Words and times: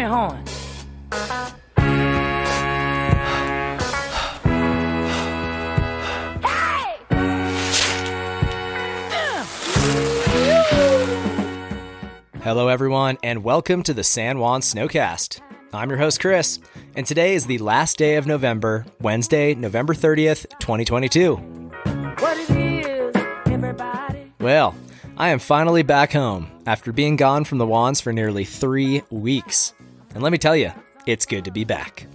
me 0.00 0.06
horn. 0.06 0.44
Hello, 12.42 12.68
everyone, 12.68 13.18
and 13.22 13.44
welcome 13.44 13.82
to 13.82 13.92
the 13.92 14.02
San 14.02 14.38
Juan 14.38 14.62
Snowcast. 14.62 15.40
I'm 15.74 15.90
your 15.90 15.98
host, 15.98 16.20
Chris, 16.20 16.58
and 16.96 17.06
today 17.06 17.34
is 17.34 17.44
the 17.44 17.58
last 17.58 17.98
day 17.98 18.16
of 18.16 18.26
November, 18.26 18.86
Wednesday, 19.02 19.54
November 19.54 19.92
30th, 19.92 20.46
2022. 20.60 21.36
What 21.36 22.38
it 22.38 22.50
is, 22.50 23.14
everybody. 23.46 24.32
Well, 24.40 24.74
I 25.18 25.28
am 25.28 25.38
finally 25.38 25.82
back 25.82 26.12
home 26.12 26.50
after 26.66 26.90
being 26.90 27.16
gone 27.16 27.44
from 27.44 27.58
the 27.58 27.66
Wands 27.66 28.00
for 28.00 28.12
nearly 28.12 28.44
three 28.44 29.02
weeks. 29.10 29.74
And 30.14 30.22
let 30.22 30.32
me 30.32 30.38
tell 30.38 30.56
you, 30.56 30.72
it's 31.06 31.26
good 31.26 31.44
to 31.44 31.50
be 31.50 31.64
back. 31.64 32.06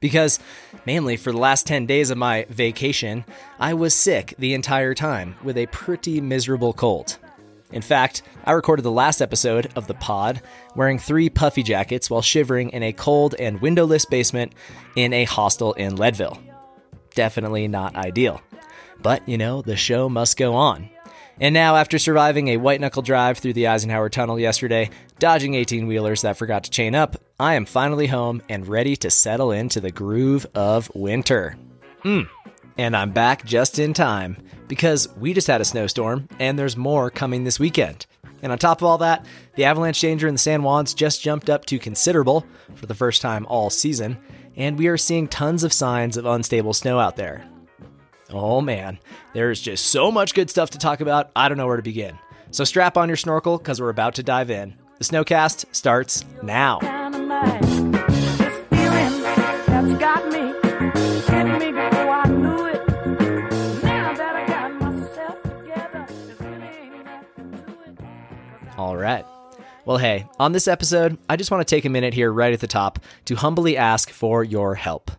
Because, 0.00 0.38
mainly 0.84 1.16
for 1.16 1.32
the 1.32 1.38
last 1.38 1.66
10 1.66 1.86
days 1.86 2.10
of 2.10 2.18
my 2.18 2.46
vacation, 2.50 3.24
I 3.58 3.74
was 3.74 3.94
sick 3.94 4.34
the 4.38 4.54
entire 4.54 4.94
time 4.94 5.36
with 5.42 5.56
a 5.56 5.66
pretty 5.66 6.20
miserable 6.20 6.72
cold. 6.72 7.16
In 7.72 7.82
fact, 7.82 8.22
I 8.44 8.52
recorded 8.52 8.82
the 8.82 8.90
last 8.90 9.22
episode 9.22 9.72
of 9.76 9.86
the 9.86 9.94
pod 9.94 10.42
wearing 10.76 10.98
three 10.98 11.30
puffy 11.30 11.62
jackets 11.62 12.10
while 12.10 12.22
shivering 12.22 12.70
in 12.70 12.82
a 12.82 12.92
cold 12.92 13.34
and 13.38 13.60
windowless 13.60 14.04
basement 14.04 14.52
in 14.94 15.12
a 15.12 15.24
hostel 15.24 15.72
in 15.72 15.96
Leadville. 15.96 16.38
Definitely 17.14 17.66
not 17.68 17.96
ideal. 17.96 18.42
But, 19.02 19.28
you 19.28 19.38
know, 19.38 19.62
the 19.62 19.76
show 19.76 20.08
must 20.08 20.36
go 20.36 20.54
on. 20.54 20.90
And 21.40 21.52
now, 21.52 21.76
after 21.76 21.98
surviving 21.98 22.48
a 22.48 22.58
white 22.58 22.80
knuckle 22.80 23.02
drive 23.02 23.38
through 23.38 23.54
the 23.54 23.66
Eisenhower 23.66 24.08
Tunnel 24.08 24.38
yesterday, 24.38 24.90
dodging 25.18 25.54
18 25.54 25.86
wheelers 25.86 26.22
that 26.22 26.36
forgot 26.36 26.64
to 26.64 26.70
chain 26.70 26.94
up, 26.94 27.16
I 27.40 27.54
am 27.54 27.64
finally 27.64 28.06
home 28.06 28.40
and 28.48 28.68
ready 28.68 28.94
to 28.96 29.10
settle 29.10 29.50
into 29.50 29.80
the 29.80 29.90
groove 29.90 30.46
of 30.54 30.90
winter. 30.94 31.56
Hmm. 32.02 32.22
And 32.78 32.96
I'm 32.96 33.10
back 33.10 33.44
just 33.44 33.78
in 33.78 33.94
time 33.94 34.36
because 34.68 35.08
we 35.16 35.32
just 35.32 35.46
had 35.46 35.60
a 35.60 35.64
snowstorm 35.64 36.28
and 36.38 36.58
there's 36.58 36.76
more 36.76 37.10
coming 37.10 37.44
this 37.44 37.58
weekend. 37.58 38.06
And 38.42 38.52
on 38.52 38.58
top 38.58 38.80
of 38.80 38.84
all 38.84 38.98
that, 38.98 39.26
the 39.54 39.64
avalanche 39.64 40.00
danger 40.00 40.28
in 40.28 40.34
the 40.34 40.38
San 40.38 40.60
Juans 40.60 40.92
just 40.94 41.22
jumped 41.22 41.48
up 41.48 41.64
to 41.66 41.78
considerable 41.78 42.46
for 42.74 42.86
the 42.86 42.94
first 42.94 43.22
time 43.22 43.46
all 43.46 43.70
season, 43.70 44.18
and 44.54 44.78
we 44.78 44.86
are 44.86 44.98
seeing 44.98 45.28
tons 45.28 45.64
of 45.64 45.72
signs 45.72 46.16
of 46.16 46.26
unstable 46.26 46.74
snow 46.74 46.98
out 46.98 47.16
there. 47.16 47.44
Oh 48.36 48.60
man, 48.60 48.98
there's 49.32 49.60
just 49.60 49.86
so 49.86 50.10
much 50.10 50.34
good 50.34 50.50
stuff 50.50 50.70
to 50.70 50.78
talk 50.78 51.00
about, 51.00 51.30
I 51.36 51.48
don't 51.48 51.56
know 51.56 51.68
where 51.68 51.76
to 51.76 51.84
begin. 51.84 52.18
So 52.50 52.64
strap 52.64 52.96
on 52.96 53.08
your 53.08 53.16
snorkel 53.16 53.58
because 53.58 53.80
we're 53.80 53.90
about 53.90 54.16
to 54.16 54.24
dive 54.24 54.50
in. 54.50 54.74
The 54.98 55.04
Snowcast 55.04 55.66
starts 55.72 56.24
now. 56.42 56.80
Kind 56.80 57.14
of 57.14 57.20
night. 57.22 57.60
This 57.62 58.64
feeling 58.70 59.22
that's 59.22 60.00
got 60.00 60.26
me 60.32 60.52
hit 61.32 61.44
me 61.60 61.70
before 61.70 62.10
I 62.10 62.26
knew 62.26 62.66
it. 62.66 62.88
Now 63.84 64.14
that 64.14 64.34
I 64.34 64.46
got 64.48 64.80
myself 64.80 65.40
together, 65.42 66.04
there 66.08 66.36
really 66.40 66.66
ain't 66.66 67.04
nothing 67.04 67.52
to 67.52 68.02
it. 68.68 68.76
All 68.76 68.96
right. 68.96 69.24
Well, 69.84 69.98
hey, 69.98 70.26
on 70.40 70.50
this 70.50 70.66
episode, 70.66 71.18
I 71.28 71.36
just 71.36 71.52
want 71.52 71.64
to 71.64 71.72
take 71.72 71.84
a 71.84 71.88
minute 71.88 72.14
here 72.14 72.32
right 72.32 72.52
at 72.52 72.58
the 72.58 72.66
top 72.66 72.98
to 73.26 73.36
humbly 73.36 73.76
ask 73.76 74.10
for 74.10 74.42
your 74.42 74.74
help. 74.74 75.12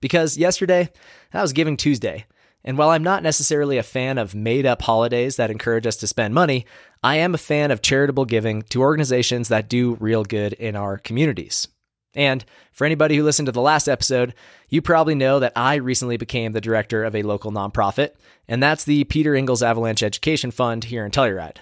Because 0.00 0.38
yesterday, 0.38 0.88
that 1.32 1.42
was 1.42 1.52
Giving 1.52 1.76
Tuesday. 1.76 2.24
And 2.64 2.76
while 2.76 2.90
I'm 2.90 3.02
not 3.02 3.22
necessarily 3.22 3.78
a 3.78 3.82
fan 3.82 4.18
of 4.18 4.34
made 4.34 4.66
up 4.66 4.82
holidays 4.82 5.36
that 5.36 5.50
encourage 5.50 5.86
us 5.86 5.96
to 5.96 6.06
spend 6.06 6.34
money, 6.34 6.66
I 7.02 7.16
am 7.16 7.34
a 7.34 7.38
fan 7.38 7.70
of 7.70 7.82
charitable 7.82 8.24
giving 8.24 8.62
to 8.62 8.82
organizations 8.82 9.48
that 9.48 9.68
do 9.68 9.96
real 10.00 10.24
good 10.24 10.52
in 10.54 10.74
our 10.76 10.98
communities. 10.98 11.68
And 12.14 12.44
for 12.72 12.84
anybody 12.84 13.16
who 13.16 13.22
listened 13.22 13.46
to 13.46 13.52
the 13.52 13.60
last 13.60 13.86
episode, 13.86 14.34
you 14.68 14.82
probably 14.82 15.14
know 15.14 15.38
that 15.38 15.52
I 15.54 15.76
recently 15.76 16.16
became 16.16 16.52
the 16.52 16.60
director 16.60 17.04
of 17.04 17.14
a 17.14 17.22
local 17.22 17.52
nonprofit, 17.52 18.12
and 18.48 18.62
that's 18.62 18.84
the 18.84 19.04
Peter 19.04 19.34
Inglis 19.34 19.62
Avalanche 19.62 20.02
Education 20.02 20.50
Fund 20.50 20.84
here 20.84 21.04
in 21.04 21.12
Telluride. 21.12 21.58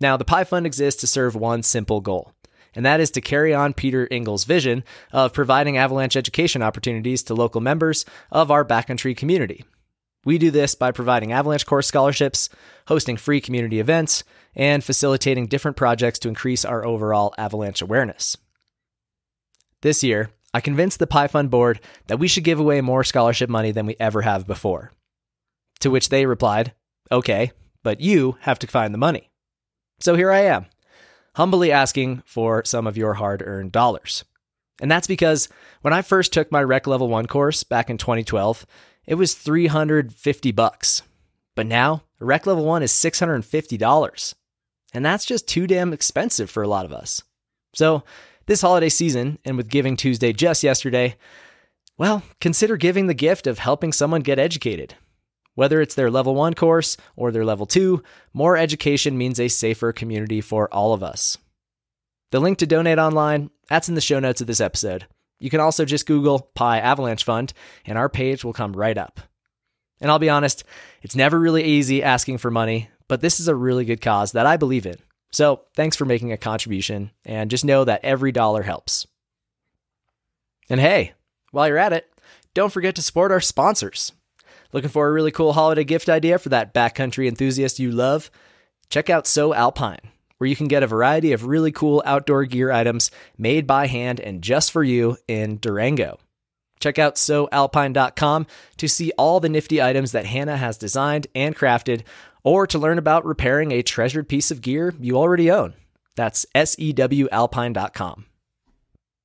Now, 0.00 0.16
the 0.16 0.24
Pi 0.24 0.44
Fund 0.44 0.66
exists 0.66 1.00
to 1.00 1.06
serve 1.06 1.34
one 1.34 1.62
simple 1.62 2.00
goal, 2.00 2.32
and 2.74 2.84
that 2.84 3.00
is 3.00 3.10
to 3.12 3.20
carry 3.20 3.54
on 3.54 3.72
Peter 3.72 4.06
Inglis' 4.10 4.44
vision 4.44 4.84
of 5.12 5.32
providing 5.32 5.78
avalanche 5.78 6.16
education 6.16 6.60
opportunities 6.62 7.22
to 7.24 7.34
local 7.34 7.60
members 7.60 8.04
of 8.30 8.50
our 8.50 8.64
backcountry 8.64 9.16
community. 9.16 9.64
We 10.28 10.36
do 10.36 10.50
this 10.50 10.74
by 10.74 10.92
providing 10.92 11.32
avalanche 11.32 11.64
course 11.64 11.86
scholarships, 11.86 12.50
hosting 12.86 13.16
free 13.16 13.40
community 13.40 13.80
events, 13.80 14.24
and 14.54 14.84
facilitating 14.84 15.46
different 15.46 15.78
projects 15.78 16.18
to 16.18 16.28
increase 16.28 16.66
our 16.66 16.84
overall 16.84 17.32
avalanche 17.38 17.80
awareness. 17.80 18.36
This 19.80 20.04
year, 20.04 20.28
I 20.52 20.60
convinced 20.60 20.98
the 20.98 21.06
Pi 21.06 21.28
Fund 21.28 21.48
board 21.48 21.80
that 22.08 22.18
we 22.18 22.28
should 22.28 22.44
give 22.44 22.60
away 22.60 22.82
more 22.82 23.04
scholarship 23.04 23.48
money 23.48 23.72
than 23.72 23.86
we 23.86 23.96
ever 23.98 24.20
have 24.20 24.46
before. 24.46 24.92
To 25.80 25.90
which 25.90 26.10
they 26.10 26.26
replied, 26.26 26.74
Okay, 27.10 27.52
but 27.82 28.02
you 28.02 28.36
have 28.42 28.58
to 28.58 28.66
find 28.66 28.92
the 28.92 28.98
money. 28.98 29.30
So 29.98 30.14
here 30.14 30.30
I 30.30 30.40
am, 30.40 30.66
humbly 31.36 31.72
asking 31.72 32.22
for 32.26 32.66
some 32.66 32.86
of 32.86 32.98
your 32.98 33.14
hard 33.14 33.42
earned 33.42 33.72
dollars. 33.72 34.26
And 34.82 34.90
that's 34.90 35.06
because 35.06 35.48
when 35.80 35.94
I 35.94 36.02
first 36.02 36.34
took 36.34 36.52
my 36.52 36.62
Rec 36.62 36.86
Level 36.86 37.08
1 37.08 37.28
course 37.28 37.64
back 37.64 37.88
in 37.88 37.96
2012, 37.96 38.66
it 39.08 39.14
was 39.14 39.34
350 39.34 40.52
bucks. 40.52 41.02
But 41.56 41.66
now, 41.66 42.02
Rec 42.20 42.46
Level 42.46 42.64
1 42.64 42.82
is 42.82 42.92
$650. 42.92 44.34
And 44.92 45.04
that's 45.04 45.24
just 45.24 45.48
too 45.48 45.66
damn 45.66 45.92
expensive 45.92 46.50
for 46.50 46.62
a 46.62 46.68
lot 46.68 46.84
of 46.84 46.92
us. 46.92 47.22
So, 47.74 48.04
this 48.46 48.60
holiday 48.60 48.90
season, 48.90 49.38
and 49.44 49.56
with 49.56 49.68
Giving 49.68 49.96
Tuesday 49.96 50.32
just 50.32 50.62
yesterday, 50.62 51.16
well, 51.96 52.22
consider 52.40 52.76
giving 52.76 53.06
the 53.06 53.14
gift 53.14 53.46
of 53.46 53.58
helping 53.58 53.92
someone 53.92 54.20
get 54.20 54.38
educated. 54.38 54.94
Whether 55.54 55.80
it's 55.80 55.94
their 55.94 56.10
level 56.10 56.34
one 56.34 56.54
course 56.54 56.96
or 57.16 57.32
their 57.32 57.44
level 57.44 57.66
two, 57.66 58.02
more 58.32 58.56
education 58.56 59.18
means 59.18 59.40
a 59.40 59.48
safer 59.48 59.92
community 59.92 60.40
for 60.40 60.72
all 60.72 60.92
of 60.92 61.02
us. 61.02 61.38
The 62.30 62.40
link 62.40 62.58
to 62.58 62.66
donate 62.66 62.98
online, 62.98 63.50
that's 63.68 63.88
in 63.88 63.94
the 63.94 64.00
show 64.00 64.20
notes 64.20 64.40
of 64.40 64.46
this 64.46 64.60
episode. 64.60 65.06
You 65.38 65.50
can 65.50 65.60
also 65.60 65.84
just 65.84 66.06
Google 66.06 66.50
Pi 66.54 66.78
Avalanche 66.78 67.24
Fund, 67.24 67.52
and 67.86 67.96
our 67.96 68.08
page 68.08 68.44
will 68.44 68.52
come 68.52 68.74
right 68.74 68.98
up. 68.98 69.20
And 70.00 70.10
I'll 70.10 70.18
be 70.18 70.30
honest, 70.30 70.64
it's 71.02 71.16
never 71.16 71.38
really 71.38 71.64
easy 71.64 72.02
asking 72.02 72.38
for 72.38 72.50
money, 72.50 72.88
but 73.08 73.20
this 73.20 73.40
is 73.40 73.48
a 73.48 73.54
really 73.54 73.84
good 73.84 74.00
cause 74.00 74.32
that 74.32 74.46
I 74.46 74.56
believe 74.56 74.86
in. 74.86 74.96
So 75.30 75.62
thanks 75.74 75.96
for 75.96 76.04
making 76.04 76.32
a 76.32 76.36
contribution, 76.36 77.10
and 77.24 77.50
just 77.50 77.64
know 77.64 77.84
that 77.84 78.04
every 78.04 78.32
dollar 78.32 78.62
helps. 78.62 79.06
And 80.70 80.80
hey, 80.80 81.12
while 81.50 81.68
you're 81.68 81.78
at 81.78 81.92
it, 81.92 82.10
don't 82.54 82.72
forget 82.72 82.94
to 82.96 83.02
support 83.02 83.32
our 83.32 83.40
sponsors. 83.40 84.12
Looking 84.72 84.90
for 84.90 85.08
a 85.08 85.12
really 85.12 85.30
cool 85.30 85.54
holiday 85.54 85.84
gift 85.84 86.08
idea 86.08 86.38
for 86.38 86.50
that 86.50 86.74
backcountry 86.74 87.26
enthusiast 87.26 87.78
you 87.78 87.90
love? 87.90 88.30
Check 88.90 89.08
out 89.08 89.26
Sew 89.26 89.54
Alpine, 89.54 90.00
where 90.38 90.48
you 90.48 90.56
can 90.56 90.68
get 90.68 90.82
a 90.82 90.86
variety 90.86 91.32
of 91.32 91.46
really 91.46 91.70
cool 91.70 92.02
outdoor 92.06 92.44
gear 92.44 92.70
items 92.70 93.10
made 93.36 93.66
by 93.66 93.86
hand 93.86 94.18
and 94.20 94.42
just 94.42 94.72
for 94.72 94.82
you 94.82 95.16
in 95.28 95.58
Durango. 95.58 96.18
Check 96.80 96.98
out 96.98 97.16
sewalpine.com 97.16 98.46
to 98.76 98.88
see 98.88 99.12
all 99.18 99.40
the 99.40 99.48
nifty 99.48 99.82
items 99.82 100.12
that 100.12 100.26
Hannah 100.26 100.56
has 100.56 100.78
designed 100.78 101.26
and 101.34 101.56
crafted, 101.56 102.02
or 102.44 102.66
to 102.68 102.78
learn 102.78 102.98
about 102.98 103.24
repairing 103.24 103.72
a 103.72 103.82
treasured 103.82 104.28
piece 104.28 104.50
of 104.50 104.62
gear 104.62 104.94
you 105.00 105.16
already 105.16 105.50
own. 105.50 105.74
That's 106.16 106.46
sewalpine.com. 106.54 108.26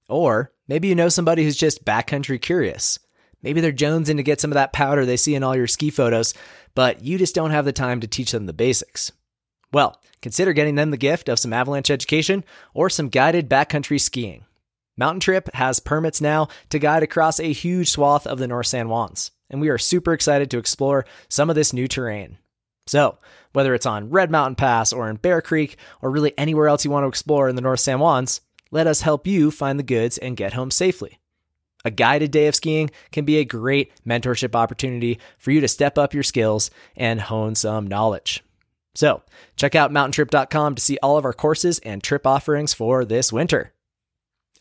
Or 0.09 0.51
maybe 0.67 0.87
you 0.87 0.95
know 0.95 1.09
somebody 1.09 1.43
who's 1.43 1.55
just 1.55 1.85
backcountry 1.85 2.41
curious. 2.41 2.99
Maybe 3.41 3.61
they're 3.61 3.71
jonesing 3.71 4.17
to 4.17 4.23
get 4.23 4.41
some 4.41 4.51
of 4.51 4.55
that 4.55 4.73
powder 4.73 5.05
they 5.05 5.17
see 5.17 5.35
in 5.35 5.43
all 5.43 5.55
your 5.55 5.67
ski 5.67 5.89
photos, 5.89 6.33
but 6.75 7.03
you 7.03 7.17
just 7.17 7.35
don't 7.35 7.51
have 7.51 7.65
the 7.65 7.73
time 7.73 7.99
to 7.99 8.07
teach 8.07 8.31
them 8.31 8.45
the 8.45 8.53
basics. 8.53 9.11
Well, 9.73 9.99
consider 10.21 10.53
getting 10.53 10.75
them 10.75 10.91
the 10.91 10.97
gift 10.97 11.27
of 11.27 11.39
some 11.39 11.51
avalanche 11.51 11.89
education 11.89 12.45
or 12.73 12.89
some 12.89 13.09
guided 13.09 13.49
backcountry 13.49 13.99
skiing. 13.99 14.45
Mountain 14.95 15.21
Trip 15.21 15.49
has 15.55 15.79
permits 15.79 16.21
now 16.21 16.47
to 16.69 16.77
guide 16.77 17.01
across 17.01 17.39
a 17.39 17.51
huge 17.51 17.89
swath 17.89 18.27
of 18.27 18.37
the 18.37 18.47
North 18.47 18.67
San 18.67 18.85
Juans, 18.85 19.31
and 19.49 19.59
we 19.59 19.69
are 19.69 19.79
super 19.79 20.13
excited 20.13 20.51
to 20.51 20.59
explore 20.59 21.05
some 21.27 21.49
of 21.49 21.55
this 21.55 21.73
new 21.73 21.87
terrain. 21.87 22.37
So, 22.85 23.17
whether 23.53 23.73
it's 23.73 23.87
on 23.87 24.11
Red 24.11 24.29
Mountain 24.29 24.55
Pass 24.55 24.93
or 24.93 25.09
in 25.09 25.15
Bear 25.15 25.41
Creek 25.41 25.77
or 26.01 26.11
really 26.11 26.37
anywhere 26.37 26.67
else 26.67 26.85
you 26.85 26.91
want 26.91 27.05
to 27.05 27.09
explore 27.09 27.49
in 27.49 27.55
the 27.55 27.61
North 27.61 27.79
San 27.79 27.97
Juans, 27.97 28.41
let 28.69 28.85
us 28.85 29.01
help 29.01 29.25
you 29.25 29.49
find 29.49 29.79
the 29.79 29.83
goods 29.83 30.19
and 30.19 30.37
get 30.37 30.53
home 30.53 30.69
safely. 30.69 31.19
A 31.85 31.91
guided 31.91 32.29
day 32.29 32.47
of 32.47 32.55
skiing 32.55 32.91
can 33.11 33.25
be 33.25 33.37
a 33.37 33.45
great 33.45 33.91
mentorship 34.05 34.55
opportunity 34.55 35.19
for 35.39 35.51
you 35.51 35.59
to 35.61 35.67
step 35.67 35.97
up 35.97 36.13
your 36.13 36.23
skills 36.23 36.69
and 36.95 37.21
hone 37.21 37.55
some 37.55 37.87
knowledge. 37.87 38.43
So, 38.95 39.23
check 39.55 39.75
out 39.75 39.91
mountaintrip.com 39.91 40.75
to 40.75 40.81
see 40.81 40.97
all 41.01 41.17
of 41.17 41.25
our 41.25 41.33
courses 41.33 41.79
and 41.79 42.03
trip 42.03 42.27
offerings 42.27 42.73
for 42.73 43.03
this 43.05 43.33
winter. 43.33 43.73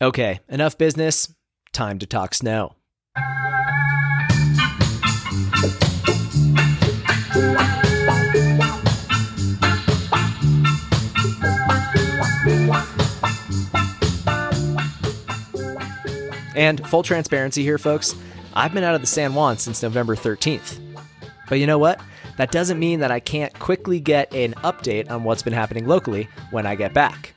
Okay, 0.01 0.39
enough 0.49 0.77
business. 0.77 1.33
Time 1.71 1.99
to 1.99 2.07
talk 2.07 2.33
snow. 2.33 2.75
And 16.55 16.85
full 16.87 17.03
transparency 17.03 17.63
here, 17.63 17.77
folks, 17.77 18.15
I've 18.53 18.73
been 18.73 18.83
out 18.83 18.95
of 18.95 19.01
the 19.01 19.07
San 19.07 19.33
Juan 19.33 19.57
since 19.57 19.81
November 19.81 20.15
13th. 20.15 20.79
But 21.49 21.59
you 21.59 21.67
know 21.67 21.79
what? 21.79 21.99
That 22.37 22.51
doesn't 22.51 22.79
mean 22.79 22.99
that 22.99 23.11
I 23.11 23.19
can't 23.19 23.57
quickly 23.59 23.99
get 23.99 24.33
an 24.33 24.53
update 24.55 25.09
on 25.09 25.23
what's 25.23 25.43
been 25.43 25.53
happening 25.53 25.87
locally 25.87 26.27
when 26.51 26.65
I 26.65 26.75
get 26.75 26.93
back. 26.93 27.33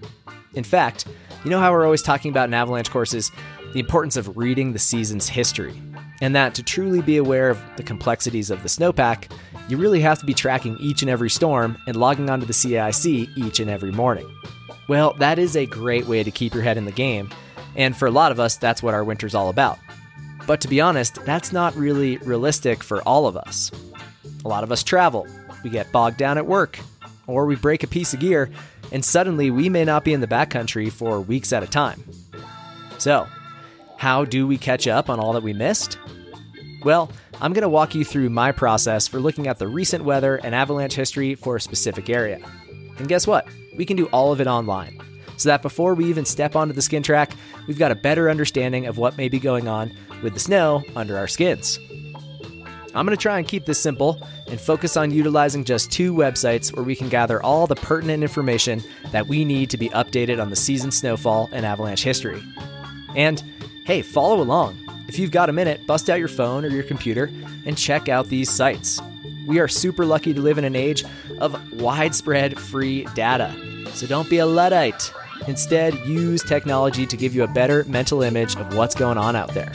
In 0.55 0.65
fact, 0.65 1.07
you 1.45 1.51
know 1.51 1.61
how 1.61 1.73
we're 1.73 1.85
always 1.85 2.03
talking 2.03 2.31
about 2.31 2.49
in 2.49 2.55
avalanche 2.55 2.91
courses 2.91 3.31
the 3.73 3.81
importance 3.81 4.17
of 4.17 4.37
reading 4.37 4.73
the 4.73 4.79
season's 4.79 5.29
history, 5.29 5.81
and 6.23 6.35
that 6.35 6.55
to 6.55 6.63
truly 6.63 7.03
be 7.03 7.19
aware 7.19 7.51
of 7.51 7.61
the 7.77 7.83
complexities 7.83 8.51
of 8.51 8.63
the 8.63 8.69
snowpack, 8.69 9.31
you 9.69 9.77
really 9.77 10.01
have 10.01 10.19
to 10.19 10.27
be 10.27 10.33
tracking 10.33 10.79
each 10.79 11.03
and 11.03 11.11
every 11.11 11.29
storm 11.29 11.77
and 11.87 11.97
logging 11.97 12.31
onto 12.31 12.47
the 12.47 12.53
CAIC 12.55 13.29
each 13.37 13.61
and 13.61 13.69
every 13.69 13.93
morning. 13.93 14.27
Well, 14.89 15.13
that 15.19 15.39
is 15.39 15.57
a 15.57 15.67
great 15.67 16.07
way 16.07 16.23
to 16.23 16.31
keep 16.31 16.55
your 16.55 16.63
head 16.63 16.79
in 16.79 16.87
the 16.87 16.93
game, 16.93 17.31
and 17.75 17.95
for 17.95 18.07
a 18.07 18.11
lot 18.11 18.33
of 18.33 18.41
us, 18.41 18.57
that's 18.57 18.83
what 18.83 18.95
our 18.95 19.05
winter's 19.05 19.35
all 19.35 19.51
about. 19.51 19.79
But 20.47 20.61
to 20.63 20.69
be 20.69 20.81
honest, 20.81 21.23
that's 21.27 21.53
not 21.53 21.75
really 21.77 22.19
realistic 22.19 22.83
for 22.83 23.03
all 23.03 23.27
of 23.27 23.37
us. 23.37 23.71
A 24.47 24.55
lot 24.57 24.63
of 24.63 24.71
us 24.71 24.85
travel, 24.85 25.27
we 25.65 25.71
get 25.71 25.91
bogged 25.91 26.19
down 26.19 26.39
at 26.39 26.47
work, 26.47 26.79
or 27.27 27.47
we 27.47 27.57
break 27.57 27.83
a 27.83 27.89
piece 27.89 28.15
of 28.15 28.21
gear, 28.21 28.49
and 28.93 29.05
suddenly 29.05 29.51
we 29.51 29.69
may 29.69 29.85
not 29.85 30.05
be 30.05 30.13
in 30.13 30.21
the 30.21 30.29
backcountry 30.29 30.93
for 30.93 31.21
weeks 31.21 31.53
at 31.53 31.65
a 31.65 31.67
time. 31.67 32.05
So, 32.99 33.27
how 33.97 34.25
do 34.25 34.47
we 34.47 34.57
catch 34.57 34.87
up 34.87 35.11
on 35.11 35.19
all 35.19 35.33
that 35.33 35.43
we 35.43 35.53
missed? 35.53 35.99
Well, 36.85 37.11
I'm 37.41 37.55
going 37.55 37.63
to 37.63 37.69
walk 37.69 37.97
you 37.97 38.05
through 38.05 38.31
my 38.31 38.53
process 38.53 39.09
for 39.09 39.19
looking 39.19 39.49
at 39.49 39.59
the 39.59 39.67
recent 39.67 40.05
weather 40.05 40.37
and 40.37 40.55
avalanche 40.55 40.95
history 40.95 41.35
for 41.35 41.57
a 41.57 41.61
specific 41.61 42.09
area. 42.09 42.39
And 42.99 43.09
guess 43.09 43.27
what? 43.27 43.49
We 43.77 43.85
can 43.85 43.97
do 43.97 44.07
all 44.13 44.31
of 44.31 44.41
it 44.41 44.47
online. 44.47 45.03
So 45.39 45.49
that 45.49 45.61
before 45.61 45.97
we 45.97 46.05
even 46.05 46.25
step 46.25 46.55
onto 46.55 46.73
the 46.73 46.83
skin 46.83 47.03
track, 47.03 47.33
we've 47.67 47.81
got 47.81 47.91
a 47.91 47.97
better 47.97 48.31
understanding 48.31 48.87
of 48.87 48.97
what 48.97 49.19
may 49.19 49.29
be 49.29 49.41
going 49.41 49.67
on 49.67 49.93
with 50.23 50.35
the 50.35 50.41
snow 50.41 50.85
under 50.95 51.19
our 51.19 51.27
skins. 51.27 51.81
I'm 52.97 53.05
going 53.05 53.17
to 53.17 53.21
try 53.21 53.37
and 53.37 53.47
keep 53.47 53.67
this 53.67 53.79
simple 53.79 54.27
and 54.47 54.59
focus 54.59 54.97
on 54.97 55.11
utilizing 55.11 55.65
just 55.65 55.93
two 55.93 56.15
websites 56.15 56.75
where 56.75 56.83
we 56.85 56.97
can 56.97 57.11
gather 57.11 57.43
all 57.43 57.67
the 57.67 57.75
pertinent 57.75 58.23
information 58.23 58.83
that 59.13 59.27
we 59.27 59.45
need 59.45 59.69
to 59.71 59.77
be 59.77 59.91
updated 59.91 60.41
on 60.41 60.49
the 60.49 60.57
season 60.57 60.91
snowfall 60.91 61.51
and 61.53 61.67
avalanche 61.67 62.03
history. 62.03 62.43
And 63.15 63.43
hey, 63.85 64.01
follow 64.01 64.41
along. 64.41 64.79
If 65.09 65.19
you've 65.19 65.31
got 65.31 65.51
a 65.51 65.53
minute, 65.53 65.87
bust 65.87 66.09
out 66.09 66.19
your 66.19 66.29
phone 66.29 66.65
or 66.65 66.69
your 66.69 66.85
computer 66.85 67.31
and 67.67 67.77
check 67.77 68.09
out 68.09 68.29
these 68.29 68.51
sites. 68.51 69.01
We 69.47 69.61
are 69.61 69.69
super 69.69 70.07
lucky 70.07 70.33
to 70.33 70.41
live 70.41 70.57
in 70.57 70.65
an 70.65 70.75
age 70.75 71.05
of 71.39 71.81
widespread 71.81 72.59
free 72.59 73.05
data. 73.15 73.55
So 73.93 74.07
don't 74.07 74.29
be 74.31 74.39
a 74.39 74.47
Luddite. 74.47 75.13
Instead, 75.47 75.95
use 76.07 76.43
technology 76.43 77.07
to 77.07 77.17
give 77.17 77.35
you 77.35 77.45
a 77.45 77.49
better 77.49 77.85
mental 77.85 78.23
image 78.23 78.57
of 78.57 78.75
what's 78.75 78.95
going 78.95 79.19
on 79.19 79.37
out 79.37 79.53
there. 79.53 79.71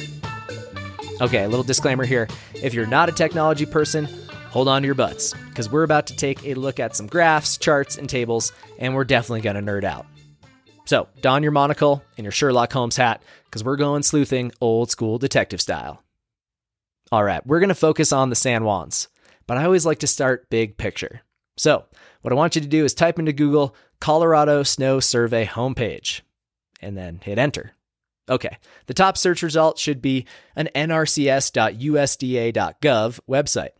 Okay, 1.22 1.44
a 1.44 1.48
little 1.48 1.64
disclaimer 1.64 2.04
here. 2.04 2.28
If 2.56 2.74
you're 2.74 2.88
not 2.88 3.08
a 3.08 3.12
technology 3.12 3.68
person, 3.68 4.06
hold 4.50 4.68
on 4.68 4.82
to 4.82 4.88
your 4.88 4.96
butts, 4.96 5.36
because 5.50 5.72
we're 5.72 5.84
about 5.84 6.08
to 6.08 6.16
take 6.16 6.44
a 6.44 6.56
look 6.56 6.80
at 6.80 6.96
some 6.96 7.06
graphs, 7.06 7.60
charts, 7.60 8.00
and 8.00 8.10
tables, 8.10 8.52
and 8.80 8.96
we're 8.96 9.04
definitely 9.04 9.42
going 9.42 9.56
to 9.56 9.62
nerd 9.62 9.84
out. 9.84 10.08
So, 10.86 11.08
don 11.22 11.44
your 11.44 11.52
monocle 11.52 12.04
and 12.18 12.26
your 12.26 12.32
Sherlock 12.32 12.74
Holmes 12.74 12.98
hat, 12.98 13.22
because 13.46 13.64
we're 13.64 13.76
going 13.76 14.02
sleuthing 14.02 14.52
old 14.62 14.90
school 14.90 15.20
detective 15.20 15.62
style. 15.62 16.04
All 17.12 17.24
right, 17.24 17.46
we're 17.46 17.60
going 17.60 17.70
to 17.70 17.76
focus 17.76 18.12
on 18.12 18.32
the 18.32 18.36
San 18.36 18.64
Juans, 18.64 19.08
but 19.46 19.58
I 19.58 19.66
always 19.66 19.86
like 19.86 20.00
to 20.00 20.08
start 20.08 20.50
big 20.50 20.76
picture. 20.76 21.22
So, 21.56 21.86
what 22.24 22.32
I 22.32 22.36
want 22.36 22.56
you 22.56 22.62
to 22.62 22.68
do 22.68 22.84
is 22.84 22.96
type 22.96 23.20
into 23.20 23.32
Google 23.32 23.76
Colorado 24.00 24.64
Snow 24.64 25.00
Survey 25.00 25.46
homepage 25.46 26.22
and 26.82 26.98
then 26.98 27.20
hit 27.22 27.38
enter. 27.38 27.74
Okay, 28.32 28.58
the 28.86 28.94
top 28.94 29.18
search 29.18 29.44
result 29.44 29.78
should 29.78 30.02
be 30.02 30.26
an 30.56 30.70
nrcs.usda.gov 30.74 31.50
website. 33.30 33.72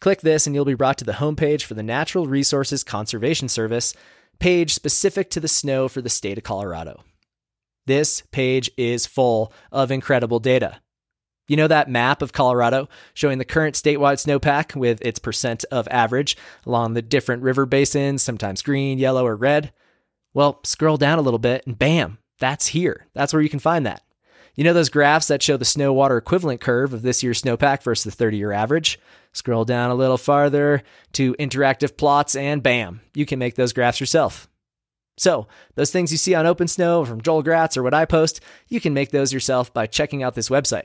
Click 0.00 0.20
this 0.20 0.46
and 0.46 0.54
you'll 0.54 0.64
be 0.64 0.74
brought 0.74 0.98
to 0.98 1.04
the 1.04 1.14
homepage 1.14 1.62
for 1.64 1.74
the 1.74 1.82
Natural 1.82 2.26
Resources 2.26 2.84
Conservation 2.84 3.48
Service 3.48 3.92
page 4.38 4.74
specific 4.74 5.28
to 5.30 5.40
the 5.40 5.48
snow 5.48 5.88
for 5.88 6.00
the 6.00 6.08
state 6.08 6.38
of 6.38 6.44
Colorado. 6.44 7.02
This 7.86 8.22
page 8.30 8.70
is 8.76 9.06
full 9.06 9.52
of 9.72 9.90
incredible 9.90 10.38
data. 10.38 10.80
You 11.48 11.56
know 11.56 11.68
that 11.68 11.90
map 11.90 12.22
of 12.22 12.32
Colorado 12.32 12.88
showing 13.14 13.38
the 13.38 13.44
current 13.44 13.74
statewide 13.76 14.24
snowpack 14.24 14.76
with 14.76 15.00
its 15.02 15.18
percent 15.18 15.64
of 15.70 15.88
average 15.90 16.36
along 16.64 16.94
the 16.94 17.02
different 17.02 17.42
river 17.42 17.66
basins, 17.66 18.22
sometimes 18.22 18.62
green, 18.62 18.98
yellow, 18.98 19.26
or 19.26 19.36
red? 19.36 19.72
Well, 20.34 20.60
scroll 20.64 20.96
down 20.96 21.18
a 21.18 21.22
little 21.22 21.38
bit 21.38 21.66
and 21.66 21.78
bam, 21.78 22.18
that's 22.38 22.68
here. 22.68 23.06
That's 23.14 23.32
where 23.32 23.42
you 23.42 23.48
can 23.48 23.58
find 23.58 23.86
that. 23.86 24.02
You 24.54 24.64
know 24.64 24.72
those 24.72 24.88
graphs 24.88 25.28
that 25.28 25.42
show 25.42 25.56
the 25.58 25.66
snow 25.66 25.92
water 25.92 26.16
equivalent 26.16 26.60
curve 26.62 26.94
of 26.94 27.02
this 27.02 27.22
year's 27.22 27.42
snowpack 27.42 27.82
versus 27.82 28.04
the 28.04 28.10
30 28.10 28.38
year 28.38 28.52
average? 28.52 28.98
Scroll 29.32 29.66
down 29.66 29.90
a 29.90 29.94
little 29.94 30.16
farther 30.16 30.82
to 31.12 31.34
interactive 31.34 31.98
plots, 31.98 32.34
and 32.34 32.62
bam, 32.62 33.02
you 33.14 33.26
can 33.26 33.38
make 33.38 33.56
those 33.56 33.74
graphs 33.74 34.00
yourself. 34.00 34.48
So, 35.18 35.46
those 35.74 35.90
things 35.90 36.10
you 36.10 36.18
see 36.18 36.34
on 36.34 36.46
Open 36.46 36.68
Snow 36.68 37.04
from 37.04 37.20
Joel 37.20 37.42
Gratz 37.42 37.76
or 37.76 37.82
what 37.82 37.94
I 37.94 38.06
post, 38.06 38.40
you 38.68 38.80
can 38.80 38.94
make 38.94 39.10
those 39.10 39.32
yourself 39.32 39.72
by 39.72 39.86
checking 39.86 40.22
out 40.22 40.34
this 40.34 40.48
website. 40.48 40.84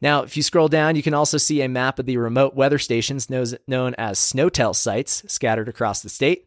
Now, 0.00 0.22
if 0.22 0.36
you 0.36 0.42
scroll 0.42 0.68
down, 0.68 0.96
you 0.96 1.02
can 1.02 1.14
also 1.14 1.38
see 1.38 1.62
a 1.62 1.68
map 1.68 1.98
of 1.98 2.06
the 2.06 2.18
remote 2.18 2.54
weather 2.54 2.78
stations 2.78 3.30
known 3.30 3.94
as 3.96 4.18
SNOTEL 4.18 4.74
sites 4.74 5.24
scattered 5.26 5.68
across 5.68 6.02
the 6.02 6.08
state. 6.08 6.46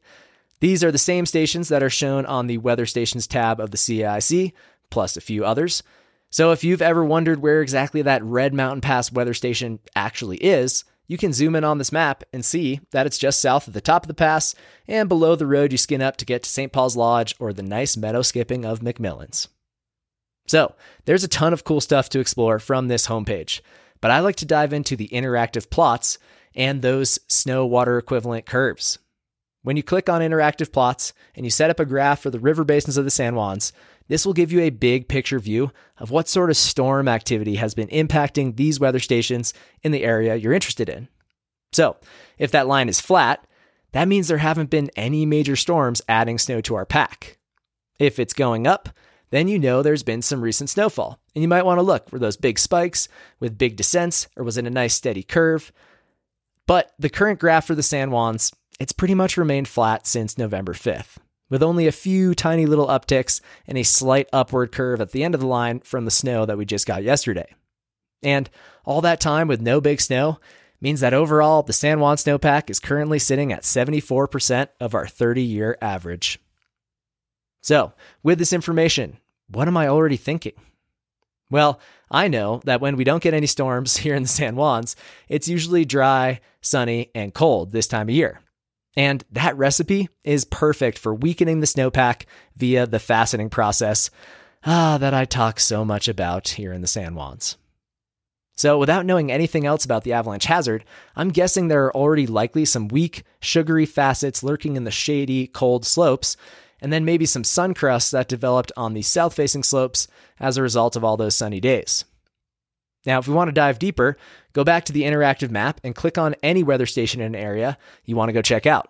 These 0.59 0.83
are 0.83 0.91
the 0.91 0.97
same 0.97 1.25
stations 1.25 1.69
that 1.69 1.83
are 1.83 1.89
shown 1.89 2.25
on 2.25 2.47
the 2.47 2.57
Weather 2.57 2.85
Stations 2.85 3.27
tab 3.27 3.59
of 3.59 3.71
the 3.71 3.77
CAIC, 3.77 4.53
plus 4.89 5.15
a 5.15 5.21
few 5.21 5.45
others. 5.45 5.83
So 6.29 6.51
if 6.51 6.63
you've 6.63 6.81
ever 6.81 7.05
wondered 7.05 7.41
where 7.41 7.61
exactly 7.61 8.01
that 8.01 8.23
Red 8.23 8.53
Mountain 8.53 8.81
Pass 8.81 9.11
weather 9.11 9.33
station 9.33 9.79
actually 9.95 10.37
is, 10.37 10.83
you 11.07 11.17
can 11.17 11.31
zoom 11.31 11.55
in 11.55 11.63
on 11.63 11.77
this 11.77 11.91
map 11.91 12.23
and 12.33 12.43
see 12.43 12.81
that 12.91 13.05
it's 13.05 13.17
just 13.17 13.41
south 13.41 13.67
of 13.67 13.73
the 13.73 13.81
top 13.81 14.03
of 14.03 14.07
the 14.07 14.13
pass 14.13 14.53
and 14.87 15.07
below 15.07 15.35
the 15.35 15.47
road 15.47 15.71
you 15.71 15.77
skin 15.77 16.01
up 16.01 16.17
to 16.17 16.25
get 16.25 16.43
to 16.43 16.49
St. 16.49 16.71
Paul's 16.71 16.97
Lodge 16.97 17.33
or 17.39 17.53
the 17.53 17.63
nice 17.63 17.95
meadow 17.95 18.21
skipping 18.21 18.65
of 18.65 18.81
McMillan's. 18.81 19.47
So, 20.47 20.75
there's 21.05 21.23
a 21.23 21.29
ton 21.29 21.53
of 21.53 21.63
cool 21.63 21.81
stuff 21.81 22.09
to 22.09 22.19
explore 22.19 22.59
from 22.59 22.87
this 22.87 23.07
homepage, 23.07 23.61
but 24.01 24.11
I 24.11 24.19
like 24.19 24.37
to 24.37 24.45
dive 24.45 24.73
into 24.73 24.95
the 24.95 25.09
interactive 25.09 25.69
plots 25.69 26.17
and 26.55 26.81
those 26.81 27.19
snow 27.27 27.65
water 27.65 27.97
equivalent 27.97 28.45
curves. 28.45 28.99
When 29.67 29.75
you 29.75 29.83
click 29.83 30.07
on 30.07 30.21
interactive 30.21 30.71
plots 30.71 31.11
and 31.35 31.45
you 31.45 31.49
set 31.49 31.69
up 31.69 31.77
a 31.77 31.85
graph 31.85 32.21
for 32.21 32.29
the 32.29 32.39
river 32.39 32.63
basins 32.63 32.95
of 32.95 33.03
the 33.03 33.11
San 33.11 33.33
Juans, 33.33 33.73
this 34.07 34.25
will 34.25 34.31
give 34.31 34.49
you 34.49 34.61
a 34.61 34.69
big 34.69 35.09
picture 35.09 35.39
view 35.39 35.73
of 35.97 36.09
what 36.09 36.29
sort 36.29 36.49
of 36.49 36.55
storm 36.55 37.09
activity 37.09 37.55
has 37.55 37.73
been 37.73 37.89
impacting 37.89 38.55
these 38.55 38.79
weather 38.79 38.99
stations 38.99 39.53
in 39.83 39.91
the 39.91 40.05
area 40.05 40.37
you're 40.37 40.53
interested 40.53 40.87
in. 40.87 41.09
So, 41.73 41.97
if 42.37 42.49
that 42.51 42.65
line 42.65 42.87
is 42.87 43.01
flat, 43.01 43.45
that 43.91 44.07
means 44.07 44.29
there 44.29 44.37
haven't 44.37 44.69
been 44.69 44.89
any 44.95 45.25
major 45.25 45.57
storms 45.57 46.01
adding 46.07 46.37
snow 46.37 46.61
to 46.61 46.75
our 46.75 46.85
pack. 46.85 47.37
If 47.99 48.19
it's 48.19 48.33
going 48.33 48.67
up, 48.67 48.87
then 49.31 49.49
you 49.49 49.59
know 49.59 49.81
there's 49.81 50.01
been 50.01 50.21
some 50.21 50.39
recent 50.39 50.69
snowfall, 50.69 51.19
and 51.35 51.41
you 51.41 51.49
might 51.49 51.65
want 51.65 51.79
to 51.79 51.83
look 51.83 52.09
for 52.09 52.19
those 52.19 52.37
big 52.37 52.57
spikes 52.57 53.09
with 53.41 53.57
big 53.57 53.75
descents, 53.75 54.29
or 54.37 54.45
was 54.45 54.55
it 54.55 54.65
a 54.65 54.69
nice 54.69 54.95
steady 54.95 55.23
curve? 55.23 55.73
But 56.67 56.93
the 56.97 57.09
current 57.09 57.39
graph 57.39 57.65
for 57.65 57.75
the 57.75 57.83
San 57.83 58.09
Juans, 58.09 58.53
it's 58.79 58.91
pretty 58.91 59.15
much 59.15 59.37
remained 59.37 59.67
flat 59.67 60.05
since 60.07 60.37
November 60.37 60.73
5th 60.73 61.17
with 61.49 61.63
only 61.63 61.87
a 61.87 61.91
few 61.91 62.35
tiny 62.35 62.65
little 62.65 62.87
upticks 62.87 63.41
and 63.65 63.77
a 63.77 63.83
slight 63.83 64.27
upward 64.33 64.71
curve 64.71 65.01
at 65.01 65.11
the 65.11 65.23
end 65.23 65.33
of 65.33 65.41
the 65.41 65.47
line 65.47 65.79
from 65.79 66.05
the 66.05 66.11
snow 66.11 66.45
that 66.45 66.57
we 66.57 66.65
just 66.65 66.85
got 66.85 67.03
yesterday. 67.03 67.53
And 68.23 68.49
all 68.85 69.01
that 69.01 69.19
time 69.19 69.47
with 69.47 69.61
no 69.61 69.79
big 69.79 70.01
snow 70.01 70.39
means 70.81 70.99
that 70.99 71.13
overall 71.13 71.63
the 71.63 71.73
San 71.73 71.99
Juan 71.99 72.17
snowpack 72.17 72.69
is 72.69 72.79
currently 72.79 73.19
sitting 73.19 73.51
at 73.51 73.63
74% 73.63 74.69
of 74.79 74.93
our 74.93 75.07
30 75.07 75.41
year 75.41 75.77
average. 75.81 76.39
So, 77.61 77.93
with 78.23 78.39
this 78.39 78.53
information, 78.53 79.17
what 79.49 79.67
am 79.67 79.77
I 79.77 79.87
already 79.87 80.17
thinking? 80.17 80.53
Well, 81.49 81.79
I 82.11 82.27
know 82.27 82.61
that 82.65 82.81
when 82.81 82.95
we 82.95 83.03
don't 83.03 83.23
get 83.23 83.33
any 83.33 83.47
storms 83.47 83.97
here 83.97 84.15
in 84.15 84.23
the 84.23 84.29
San 84.29 84.55
Juans, 84.55 84.95
it's 85.27 85.47
usually 85.47 85.85
dry, 85.85 86.39
sunny, 86.61 87.09
and 87.15 87.33
cold 87.33 87.71
this 87.71 87.87
time 87.87 88.09
of 88.09 88.15
year. 88.15 88.41
And 88.97 89.23
that 89.31 89.55
recipe 89.55 90.09
is 90.23 90.43
perfect 90.43 90.97
for 90.97 91.13
weakening 91.13 91.59
the 91.59 91.67
snowpack 91.67 92.25
via 92.55 92.87
the 92.87 92.97
faceting 92.97 93.51
process 93.51 94.09
ah, 94.65 94.97
that 94.97 95.13
I 95.13 95.23
talk 95.23 95.59
so 95.59 95.85
much 95.85 96.07
about 96.07 96.49
here 96.49 96.73
in 96.73 96.81
the 96.81 96.87
San 96.87 97.13
Juans. 97.13 97.57
So, 98.55 98.79
without 98.79 99.05
knowing 99.05 99.31
anything 99.31 99.67
else 99.67 99.85
about 99.85 100.03
the 100.03 100.13
avalanche 100.13 100.45
hazard, 100.45 100.83
I'm 101.15 101.29
guessing 101.29 101.67
there 101.67 101.85
are 101.85 101.95
already 101.95 102.25
likely 102.25 102.65
some 102.65 102.87
weak, 102.87 103.23
sugary 103.39 103.85
facets 103.85 104.41
lurking 104.41 104.75
in 104.75 104.83
the 104.83 104.89
shady, 104.89 105.45
cold 105.45 105.85
slopes, 105.85 106.35
and 106.81 106.91
then 106.91 107.05
maybe 107.05 107.27
some 107.27 107.43
sun 107.43 107.75
crusts 107.75 108.09
that 108.09 108.27
developed 108.27 108.71
on 108.75 108.95
the 108.95 109.03
south 109.03 109.35
facing 109.35 109.61
slopes 109.61 110.07
as 110.39 110.57
a 110.57 110.63
result 110.63 110.95
of 110.95 111.03
all 111.03 111.17
those 111.17 111.35
sunny 111.35 111.59
days. 111.59 112.03
Now, 113.05 113.19
if 113.19 113.27
we 113.27 113.33
want 113.35 113.47
to 113.47 113.53
dive 113.53 113.77
deeper, 113.77 114.17
go 114.57 114.63
back 114.63 114.85
to 114.85 114.91
the 114.91 115.03
interactive 115.03 115.51
map 115.51 115.79
and 115.83 115.93
click 115.93 116.17
on 116.17 116.33
any 116.41 116.63
weather 116.63 116.87
station 116.87 117.21
in 117.21 117.35
an 117.35 117.39
area 117.39 117.77
you 118.05 118.15
want 118.15 118.29
to 118.29 118.33
go 118.33 118.41
check 118.41 118.65
out. 118.65 118.89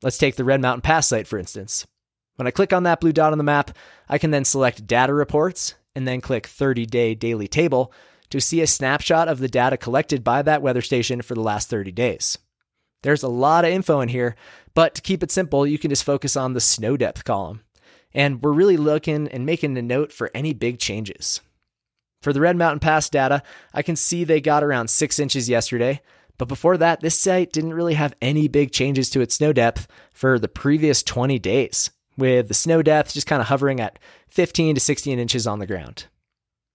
Let's 0.00 0.16
take 0.16 0.36
the 0.36 0.44
Red 0.44 0.60
Mountain 0.60 0.82
Pass 0.82 1.08
site, 1.08 1.26
for 1.26 1.40
instance. 1.40 1.88
When 2.36 2.46
I 2.46 2.52
click 2.52 2.72
on 2.72 2.84
that 2.84 3.00
blue 3.00 3.12
dot 3.12 3.32
on 3.32 3.38
the 3.38 3.42
map, 3.42 3.76
I 4.08 4.18
can 4.18 4.30
then 4.30 4.44
select 4.44 4.86
Data 4.86 5.12
Reports 5.12 5.74
and 5.96 6.06
then 6.06 6.20
click 6.20 6.46
30 6.46 6.86
day 6.86 7.16
daily 7.16 7.48
table 7.48 7.92
to 8.30 8.40
see 8.40 8.60
a 8.60 8.66
snapshot 8.68 9.26
of 9.26 9.40
the 9.40 9.48
data 9.48 9.76
collected 9.76 10.22
by 10.22 10.40
that 10.42 10.62
weather 10.62 10.82
station 10.82 11.20
for 11.20 11.34
the 11.34 11.40
last 11.40 11.68
30 11.68 11.90
days. 11.90 12.38
There's 13.02 13.24
a 13.24 13.28
lot 13.28 13.64
of 13.64 13.72
info 13.72 14.00
in 14.00 14.10
here, 14.10 14.36
but 14.72 14.94
to 14.94 15.02
keep 15.02 15.24
it 15.24 15.32
simple, 15.32 15.66
you 15.66 15.80
can 15.80 15.90
just 15.90 16.04
focus 16.04 16.36
on 16.36 16.52
the 16.52 16.60
snow 16.60 16.96
depth 16.96 17.24
column. 17.24 17.62
And 18.14 18.40
we're 18.40 18.52
really 18.52 18.76
looking 18.76 19.26
and 19.26 19.44
making 19.44 19.76
a 19.76 19.82
note 19.82 20.12
for 20.12 20.30
any 20.32 20.54
big 20.54 20.78
changes. 20.78 21.40
For 22.22 22.32
the 22.32 22.40
Red 22.40 22.56
Mountain 22.56 22.80
Pass 22.80 23.08
data, 23.08 23.42
I 23.72 23.82
can 23.82 23.96
see 23.96 24.24
they 24.24 24.40
got 24.40 24.64
around 24.64 24.88
six 24.88 25.18
inches 25.18 25.48
yesterday, 25.48 26.00
but 26.36 26.48
before 26.48 26.76
that, 26.76 27.00
this 27.00 27.18
site 27.18 27.52
didn't 27.52 27.74
really 27.74 27.94
have 27.94 28.14
any 28.20 28.48
big 28.48 28.72
changes 28.72 29.10
to 29.10 29.20
its 29.20 29.34
snow 29.34 29.52
depth 29.52 29.86
for 30.12 30.38
the 30.38 30.48
previous 30.48 31.02
20 31.02 31.38
days, 31.38 31.90
with 32.16 32.48
the 32.48 32.54
snow 32.54 32.82
depth 32.82 33.12
just 33.12 33.26
kind 33.26 33.40
of 33.40 33.48
hovering 33.48 33.80
at 33.80 33.98
15 34.28 34.74
to 34.74 34.80
16 34.80 35.18
inches 35.18 35.46
on 35.46 35.58
the 35.58 35.66
ground. 35.66 36.06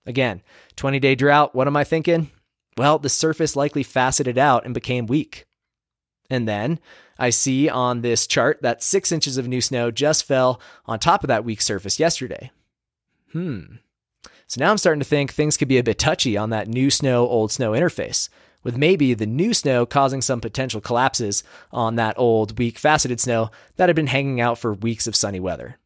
Again, 0.05 0.41
20 0.75 0.99
day 0.99 1.15
drought, 1.15 1.55
what 1.55 1.67
am 1.67 1.77
I 1.77 1.83
thinking? 1.83 2.29
Well, 2.77 2.99
the 2.99 3.09
surface 3.09 3.55
likely 3.55 3.83
faceted 3.83 4.37
out 4.37 4.65
and 4.65 4.73
became 4.73 5.05
weak. 5.05 5.45
And 6.29 6.47
then 6.47 6.79
I 7.19 7.29
see 7.29 7.69
on 7.69 8.01
this 8.01 8.27
chart 8.27 8.61
that 8.61 8.81
six 8.81 9.11
inches 9.11 9.37
of 9.37 9.47
new 9.47 9.61
snow 9.61 9.91
just 9.91 10.25
fell 10.25 10.59
on 10.85 10.99
top 10.99 11.23
of 11.23 11.27
that 11.27 11.45
weak 11.45 11.61
surface 11.61 11.99
yesterday. 11.99 12.51
Hmm. 13.31 13.75
So 14.53 14.63
now 14.63 14.69
I'm 14.69 14.77
starting 14.77 14.99
to 14.99 15.09
think 15.09 15.33
things 15.33 15.57
could 15.57 15.67
be 15.67 15.79
a 15.79 15.83
bit 15.83 15.97
touchy 15.97 16.37
on 16.37 16.51
that 16.51 16.67
new 16.67 16.91
snow, 16.91 17.27
old 17.27 17.51
snow 17.51 17.71
interface, 17.71 18.29
with 18.61 18.77
maybe 18.77 19.15
the 19.15 19.25
new 19.25 19.51
snow 19.51 19.83
causing 19.83 20.21
some 20.21 20.39
potential 20.39 20.79
collapses 20.79 21.43
on 21.71 21.95
that 21.95 22.13
old, 22.19 22.59
weak, 22.59 22.77
faceted 22.77 23.19
snow 23.19 23.49
that 23.77 23.89
had 23.89 23.95
been 23.95 24.05
hanging 24.05 24.39
out 24.39 24.59
for 24.59 24.75
weeks 24.75 25.07
of 25.07 25.15
sunny 25.15 25.39
weather. 25.39 25.79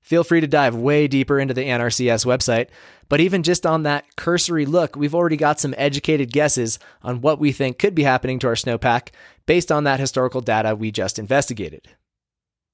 Feel 0.00 0.24
free 0.24 0.40
to 0.40 0.46
dive 0.46 0.74
way 0.74 1.06
deeper 1.06 1.38
into 1.38 1.52
the 1.52 1.64
NRCS 1.64 2.24
website, 2.24 2.68
but 3.10 3.20
even 3.20 3.42
just 3.42 3.66
on 3.66 3.82
that 3.82 4.16
cursory 4.16 4.64
look, 4.64 4.96
we've 4.96 5.14
already 5.14 5.36
got 5.36 5.60
some 5.60 5.74
educated 5.76 6.32
guesses 6.32 6.78
on 7.02 7.20
what 7.20 7.38
we 7.38 7.52
think 7.52 7.78
could 7.78 7.94
be 7.94 8.04
happening 8.04 8.38
to 8.38 8.46
our 8.46 8.54
snowpack 8.54 9.10
based 9.44 9.70
on 9.70 9.84
that 9.84 10.00
historical 10.00 10.40
data 10.40 10.74
we 10.74 10.90
just 10.90 11.18
investigated. 11.18 11.88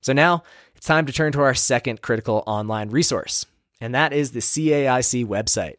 So 0.00 0.12
now 0.12 0.45
it's 0.76 0.87
time 0.87 1.07
to 1.07 1.12
turn 1.12 1.33
to 1.33 1.41
our 1.41 1.55
second 1.55 2.03
critical 2.03 2.45
online 2.47 2.91
resource, 2.91 3.47
and 3.81 3.95
that 3.95 4.12
is 4.12 4.33
the 4.33 4.40
CAIC 4.40 5.26
website. 5.26 5.76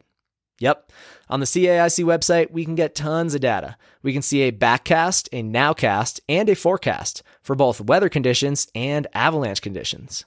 Yep, 0.58 0.90
on 1.28 1.40
the 1.40 1.46
CAIC 1.46 2.04
website, 2.04 2.50
we 2.50 2.64
can 2.64 2.74
get 2.74 2.94
tons 2.94 3.34
of 3.34 3.42
data. 3.42 3.76
We 4.02 4.12
can 4.12 4.22
see 4.22 4.42
a 4.42 4.52
backcast, 4.52 5.28
a 5.32 5.42
nowcast, 5.42 6.20
and 6.28 6.48
a 6.48 6.54
forecast 6.54 7.22
for 7.42 7.54
both 7.54 7.80
weather 7.80 8.08
conditions 8.08 8.68
and 8.74 9.06
avalanche 9.12 9.60
conditions. 9.60 10.24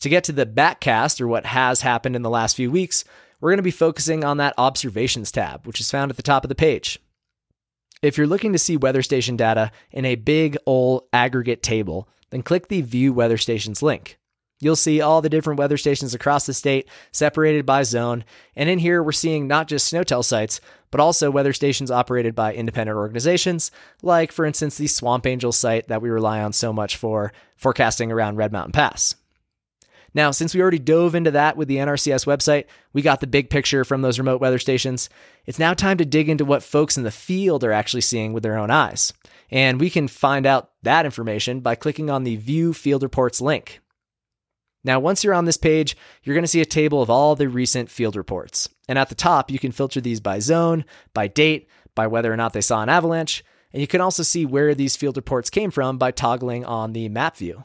To 0.00 0.08
get 0.08 0.22
to 0.24 0.32
the 0.32 0.46
backcast, 0.46 1.20
or 1.20 1.26
what 1.26 1.46
has 1.46 1.80
happened 1.80 2.14
in 2.14 2.22
the 2.22 2.30
last 2.30 2.54
few 2.54 2.70
weeks, 2.70 3.04
we're 3.40 3.50
going 3.50 3.58
to 3.58 3.62
be 3.62 3.70
focusing 3.70 4.24
on 4.24 4.36
that 4.36 4.54
observations 4.56 5.32
tab, 5.32 5.66
which 5.66 5.80
is 5.80 5.90
found 5.90 6.10
at 6.10 6.16
the 6.16 6.22
top 6.22 6.44
of 6.44 6.48
the 6.48 6.54
page. 6.54 7.00
If 8.02 8.18
you're 8.18 8.26
looking 8.26 8.52
to 8.52 8.58
see 8.58 8.76
weather 8.76 9.02
station 9.02 9.36
data 9.36 9.72
in 9.90 10.04
a 10.04 10.14
big 10.14 10.56
old 10.66 11.04
aggregate 11.12 11.62
table, 11.62 12.08
then 12.30 12.42
click 12.42 12.68
the 12.68 12.82
View 12.82 13.12
Weather 13.12 13.38
Stations 13.38 13.82
link. 13.82 14.18
You'll 14.64 14.76
see 14.76 15.02
all 15.02 15.20
the 15.20 15.28
different 15.28 15.58
weather 15.58 15.76
stations 15.76 16.14
across 16.14 16.46
the 16.46 16.54
state 16.54 16.88
separated 17.12 17.66
by 17.66 17.82
zone. 17.82 18.24
And 18.56 18.70
in 18.70 18.78
here, 18.78 19.02
we're 19.02 19.12
seeing 19.12 19.46
not 19.46 19.68
just 19.68 19.92
SNOTEL 19.92 20.24
sites, 20.24 20.58
but 20.90 21.00
also 21.00 21.30
weather 21.30 21.52
stations 21.52 21.90
operated 21.90 22.34
by 22.34 22.54
independent 22.54 22.96
organizations, 22.96 23.70
like, 24.00 24.32
for 24.32 24.46
instance, 24.46 24.78
the 24.78 24.86
Swamp 24.86 25.26
Angel 25.26 25.52
site 25.52 25.88
that 25.88 26.00
we 26.00 26.08
rely 26.08 26.40
on 26.40 26.54
so 26.54 26.72
much 26.72 26.96
for 26.96 27.30
forecasting 27.56 28.10
around 28.10 28.36
Red 28.36 28.52
Mountain 28.52 28.72
Pass. 28.72 29.16
Now, 30.14 30.30
since 30.30 30.54
we 30.54 30.62
already 30.62 30.78
dove 30.78 31.14
into 31.14 31.32
that 31.32 31.58
with 31.58 31.68
the 31.68 31.76
NRCS 31.76 32.24
website, 32.24 32.64
we 32.94 33.02
got 33.02 33.20
the 33.20 33.26
big 33.26 33.50
picture 33.50 33.84
from 33.84 34.00
those 34.00 34.18
remote 34.18 34.40
weather 34.40 34.58
stations. 34.58 35.10
It's 35.44 35.58
now 35.58 35.74
time 35.74 35.98
to 35.98 36.06
dig 36.06 36.30
into 36.30 36.46
what 36.46 36.62
folks 36.62 36.96
in 36.96 37.02
the 37.02 37.10
field 37.10 37.64
are 37.64 37.72
actually 37.72 38.00
seeing 38.00 38.32
with 38.32 38.42
their 38.42 38.56
own 38.56 38.70
eyes. 38.70 39.12
And 39.50 39.78
we 39.78 39.90
can 39.90 40.08
find 40.08 40.46
out 40.46 40.70
that 40.84 41.04
information 41.04 41.60
by 41.60 41.74
clicking 41.74 42.08
on 42.08 42.24
the 42.24 42.36
View 42.36 42.72
Field 42.72 43.02
Reports 43.02 43.42
link. 43.42 43.80
Now, 44.84 45.00
once 45.00 45.24
you're 45.24 45.34
on 45.34 45.46
this 45.46 45.56
page, 45.56 45.96
you're 46.22 46.34
going 46.34 46.44
to 46.44 46.48
see 46.48 46.60
a 46.60 46.66
table 46.66 47.00
of 47.00 47.08
all 47.10 47.34
the 47.34 47.48
recent 47.48 47.90
field 47.90 48.16
reports. 48.16 48.68
And 48.86 48.98
at 48.98 49.08
the 49.08 49.14
top, 49.14 49.50
you 49.50 49.58
can 49.58 49.72
filter 49.72 50.00
these 50.00 50.20
by 50.20 50.38
zone, 50.38 50.84
by 51.14 51.26
date, 51.26 51.68
by 51.94 52.06
whether 52.06 52.32
or 52.32 52.36
not 52.36 52.52
they 52.52 52.60
saw 52.60 52.82
an 52.82 52.90
avalanche, 52.90 53.42
and 53.72 53.80
you 53.80 53.86
can 53.86 54.00
also 54.00 54.22
see 54.22 54.46
where 54.46 54.74
these 54.74 54.96
field 54.96 55.16
reports 55.16 55.50
came 55.50 55.70
from 55.70 55.98
by 55.98 56.10
toggling 56.10 56.64
on 56.64 56.92
the 56.92 57.08
map 57.08 57.36
view. 57.36 57.64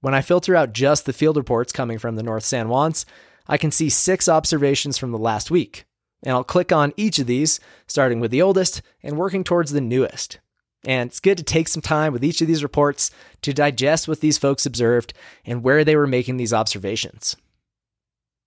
When 0.00 0.14
I 0.14 0.20
filter 0.20 0.54
out 0.54 0.74
just 0.74 1.06
the 1.06 1.12
field 1.12 1.36
reports 1.36 1.72
coming 1.72 1.98
from 1.98 2.16
the 2.16 2.22
North 2.22 2.44
San 2.44 2.66
Juans, 2.66 3.06
I 3.46 3.56
can 3.56 3.70
see 3.70 3.88
six 3.88 4.28
observations 4.28 4.98
from 4.98 5.12
the 5.12 5.18
last 5.18 5.50
week. 5.50 5.86
And 6.22 6.32
I'll 6.32 6.44
click 6.44 6.72
on 6.72 6.92
each 6.96 7.18
of 7.18 7.26
these, 7.26 7.58
starting 7.86 8.20
with 8.20 8.30
the 8.30 8.42
oldest 8.42 8.82
and 9.02 9.16
working 9.16 9.44
towards 9.44 9.72
the 9.72 9.80
newest. 9.80 10.38
And 10.86 11.08
it's 11.08 11.20
good 11.20 11.38
to 11.38 11.44
take 11.44 11.68
some 11.68 11.82
time 11.82 12.12
with 12.12 12.24
each 12.24 12.40
of 12.40 12.46
these 12.46 12.62
reports 12.62 13.10
to 13.42 13.52
digest 13.52 14.06
what 14.06 14.20
these 14.20 14.38
folks 14.38 14.66
observed 14.66 15.12
and 15.44 15.62
where 15.62 15.84
they 15.84 15.96
were 15.96 16.06
making 16.06 16.36
these 16.36 16.52
observations. 16.52 17.36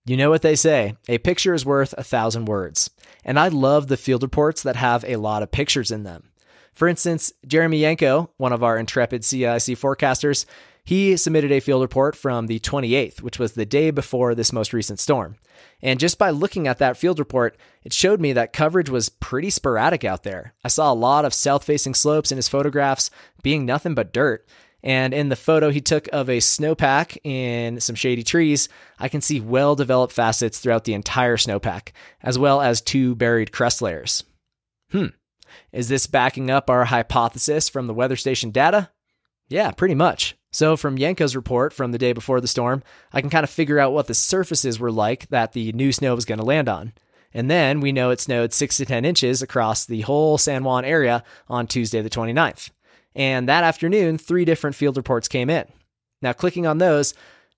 You 0.05 0.15
know 0.15 0.29
what 0.29 0.41
they 0.41 0.55
say 0.55 0.95
a 1.09 1.17
picture 1.17 1.53
is 1.53 1.65
worth 1.65 1.93
a 1.97 2.03
thousand 2.03 2.45
words. 2.45 2.89
And 3.25 3.37
I 3.37 3.49
love 3.49 3.87
the 3.87 3.97
field 3.97 4.23
reports 4.23 4.63
that 4.63 4.77
have 4.77 5.03
a 5.05 5.17
lot 5.17 5.43
of 5.43 5.51
pictures 5.51 5.91
in 5.91 6.03
them. 6.03 6.31
For 6.73 6.87
instance, 6.87 7.33
Jeremy 7.45 7.79
Yanko, 7.79 8.29
one 8.37 8.53
of 8.53 8.63
our 8.63 8.77
intrepid 8.77 9.23
CAIC 9.23 9.77
forecasters, 9.77 10.45
he 10.87 11.17
submitted 11.17 11.51
a 11.51 11.59
field 11.59 11.81
report 11.81 12.15
from 12.15 12.47
the 12.47 12.61
28th, 12.61 13.21
which 13.21 13.37
was 13.37 13.51
the 13.51 13.65
day 13.65 13.91
before 13.91 14.33
this 14.33 14.53
most 14.53 14.71
recent 14.71 15.01
storm. 15.01 15.35
And 15.81 15.99
just 15.99 16.17
by 16.17 16.29
looking 16.29 16.65
at 16.65 16.77
that 16.77 16.95
field 16.95 17.19
report, 17.19 17.57
it 17.83 17.91
showed 17.91 18.21
me 18.21 18.31
that 18.31 18.53
coverage 18.53 18.89
was 18.89 19.09
pretty 19.09 19.49
sporadic 19.49 20.05
out 20.05 20.23
there. 20.23 20.53
I 20.63 20.69
saw 20.69 20.89
a 20.89 20.95
lot 20.95 21.25
of 21.25 21.33
south 21.33 21.65
facing 21.65 21.93
slopes 21.93 22.31
in 22.31 22.37
his 22.37 22.47
photographs 22.47 23.09
being 23.43 23.65
nothing 23.65 23.95
but 23.95 24.13
dirt. 24.13 24.47
And 24.81 25.13
in 25.13 25.27
the 25.27 25.35
photo 25.35 25.71
he 25.71 25.81
took 25.81 26.07
of 26.13 26.29
a 26.29 26.37
snowpack 26.37 27.17
in 27.25 27.81
some 27.81 27.97
shady 27.97 28.23
trees, 28.23 28.69
I 28.97 29.09
can 29.09 29.19
see 29.19 29.41
well 29.41 29.75
developed 29.75 30.13
facets 30.13 30.57
throughout 30.57 30.85
the 30.85 30.93
entire 30.93 31.35
snowpack, 31.35 31.89
as 32.23 32.39
well 32.39 32.61
as 32.61 32.79
two 32.79 33.13
buried 33.13 33.51
crust 33.51 33.81
layers. 33.81 34.23
Hmm. 34.93 35.07
Is 35.73 35.89
this 35.89 36.07
backing 36.07 36.49
up 36.49 36.69
our 36.69 36.85
hypothesis 36.85 37.67
from 37.67 37.87
the 37.87 37.93
weather 37.93 38.15
station 38.15 38.51
data? 38.51 38.89
Yeah, 39.49 39.71
pretty 39.71 39.95
much. 39.95 40.36
So, 40.57 40.75
from 40.75 40.97
Yanko's 40.97 41.35
report 41.35 41.71
from 41.71 41.91
the 41.91 41.99
day 41.99 42.13
before 42.13 42.41
the 42.41 42.47
storm, 42.47 42.81
I 43.13 43.21
can 43.21 43.29
kind 43.29 43.43
of 43.43 43.49
figure 43.51 43.77
out 43.77 43.93
what 43.93 44.07
the 44.07 44.15
surfaces 44.15 44.79
were 44.79 44.91
like 44.91 45.29
that 45.29 45.53
the 45.53 45.71
new 45.73 45.91
snow 45.91 46.15
was 46.15 46.25
going 46.25 46.39
to 46.39 46.43
land 46.43 46.67
on. 46.67 46.93
And 47.31 47.47
then 47.47 47.79
we 47.79 47.91
know 47.91 48.09
it 48.09 48.19
snowed 48.19 48.53
6 48.53 48.77
to 48.77 48.85
10 48.87 49.05
inches 49.05 49.43
across 49.43 49.85
the 49.85 50.01
whole 50.01 50.39
San 50.39 50.63
Juan 50.63 50.83
area 50.83 51.23
on 51.47 51.67
Tuesday, 51.67 52.01
the 52.01 52.09
29th. 52.09 52.71
And 53.13 53.47
that 53.47 53.63
afternoon, 53.63 54.17
three 54.17 54.45
different 54.45 54.75
field 54.75 54.97
reports 54.97 55.27
came 55.27 55.51
in. 55.51 55.67
Now, 56.23 56.33
clicking 56.33 56.65
on 56.65 56.79
those, 56.79 57.13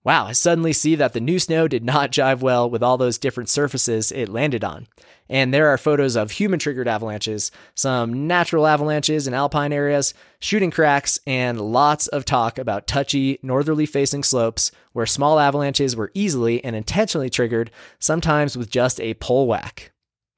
wow, 0.09 0.25
I 0.25 0.31
suddenly 0.31 0.73
see 0.73 0.95
that 0.95 1.13
the 1.13 1.21
new 1.21 1.37
snow 1.37 1.67
did 1.67 1.83
not 1.83 2.11
jive 2.19 2.39
well 2.39 2.67
with 2.67 2.81
all 2.81 2.97
those 2.97 3.19
different 3.19 3.47
surfaces 3.47 4.11
it 4.11 4.27
landed 4.27 4.63
on. 4.63 4.87
And 5.29 5.53
there 5.53 5.67
are 5.67 5.77
photos 5.77 6.15
of 6.15 6.31
human 6.31 6.57
triggered 6.57 6.87
avalanches, 6.87 7.51
some 7.75 8.25
natural 8.25 8.65
avalanches 8.65 9.27
in 9.27 9.35
alpine 9.35 9.71
areas, 9.71 10.15
shooting 10.39 10.71
cracks, 10.71 11.19
and 11.27 11.61
lots 11.61 12.07
of 12.07 12.25
talk 12.25 12.57
about 12.57 12.87
touchy, 12.87 13.37
northerly 13.43 13.85
facing 13.85 14.23
slopes 14.23 14.71
where 14.93 15.05
small 15.05 15.37
avalanches 15.37 15.95
were 15.95 16.09
easily 16.15 16.63
and 16.63 16.75
intentionally 16.75 17.29
triggered, 17.29 17.69
sometimes 17.99 18.57
with 18.57 18.71
just 18.71 18.99
a 18.99 19.13
pole 19.13 19.45
whack. 19.45 19.91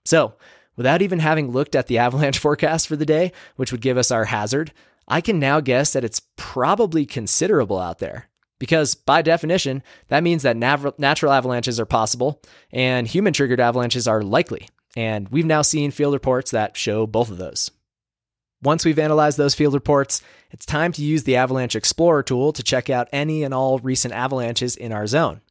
So, 0.04 0.34
without 0.76 1.02
even 1.02 1.20
having 1.20 1.50
looked 1.50 1.78
at 1.78 1.88
the 1.88 1.98
avalanche 2.06 2.40
forecast 2.40 2.90
for 2.90 2.98
the 2.98 3.06
day, 3.06 3.32
which 3.56 3.72
would 3.72 3.80
give 3.80 3.98
us 3.98 4.12
our 4.12 4.26
hazard, 4.26 4.74
I 5.08 5.22
can 5.22 5.40
now 5.40 5.62
guess 5.62 5.94
that 5.94 6.04
it's 6.04 6.24
probably 6.36 7.06
considerable 7.06 7.80
out 7.80 8.00
there 8.00 8.28
because 8.62 8.94
by 8.94 9.24
definition, 9.24 9.82
that 10.10 10.22
means 10.22 10.44
that 10.44 10.56
nav- 10.56 10.94
natural 11.00 11.32
avalanches 11.32 11.80
are 11.80 11.86
possible 11.88 12.40
and 12.72 13.08
human 13.08 13.34
triggered 13.34 13.60
avalanches 13.60 14.08
are 14.08 14.22
likely. 14.22 14.70
And 14.96 15.28
we've 15.30 15.48
now 15.48 15.64
seen 15.64 15.90
field 15.90 16.14
reports 16.14 16.52
that 16.52 16.78
show 16.78 17.08
both 17.08 17.32
of 17.32 17.40
those. 17.40 17.72
Once 18.62 18.86
we've 18.86 19.00
analyzed 19.00 19.40
those 19.40 19.56
field 19.56 19.74
reports, 19.74 20.22
it's 20.52 20.64
time 20.64 20.92
to 20.92 21.02
use 21.02 21.24
the 21.24 21.38
Avalanche 21.38 21.76
Explorer 21.76 22.22
tool 22.22 22.54
to 22.54 22.62
check 22.62 22.88
out 22.88 23.10
any 23.12 23.42
and 23.42 23.52
all 23.52 23.80
recent 23.80 24.14
avalanches 24.14 24.76
in 24.76 24.92
our 24.92 25.08
zone. 25.08 25.42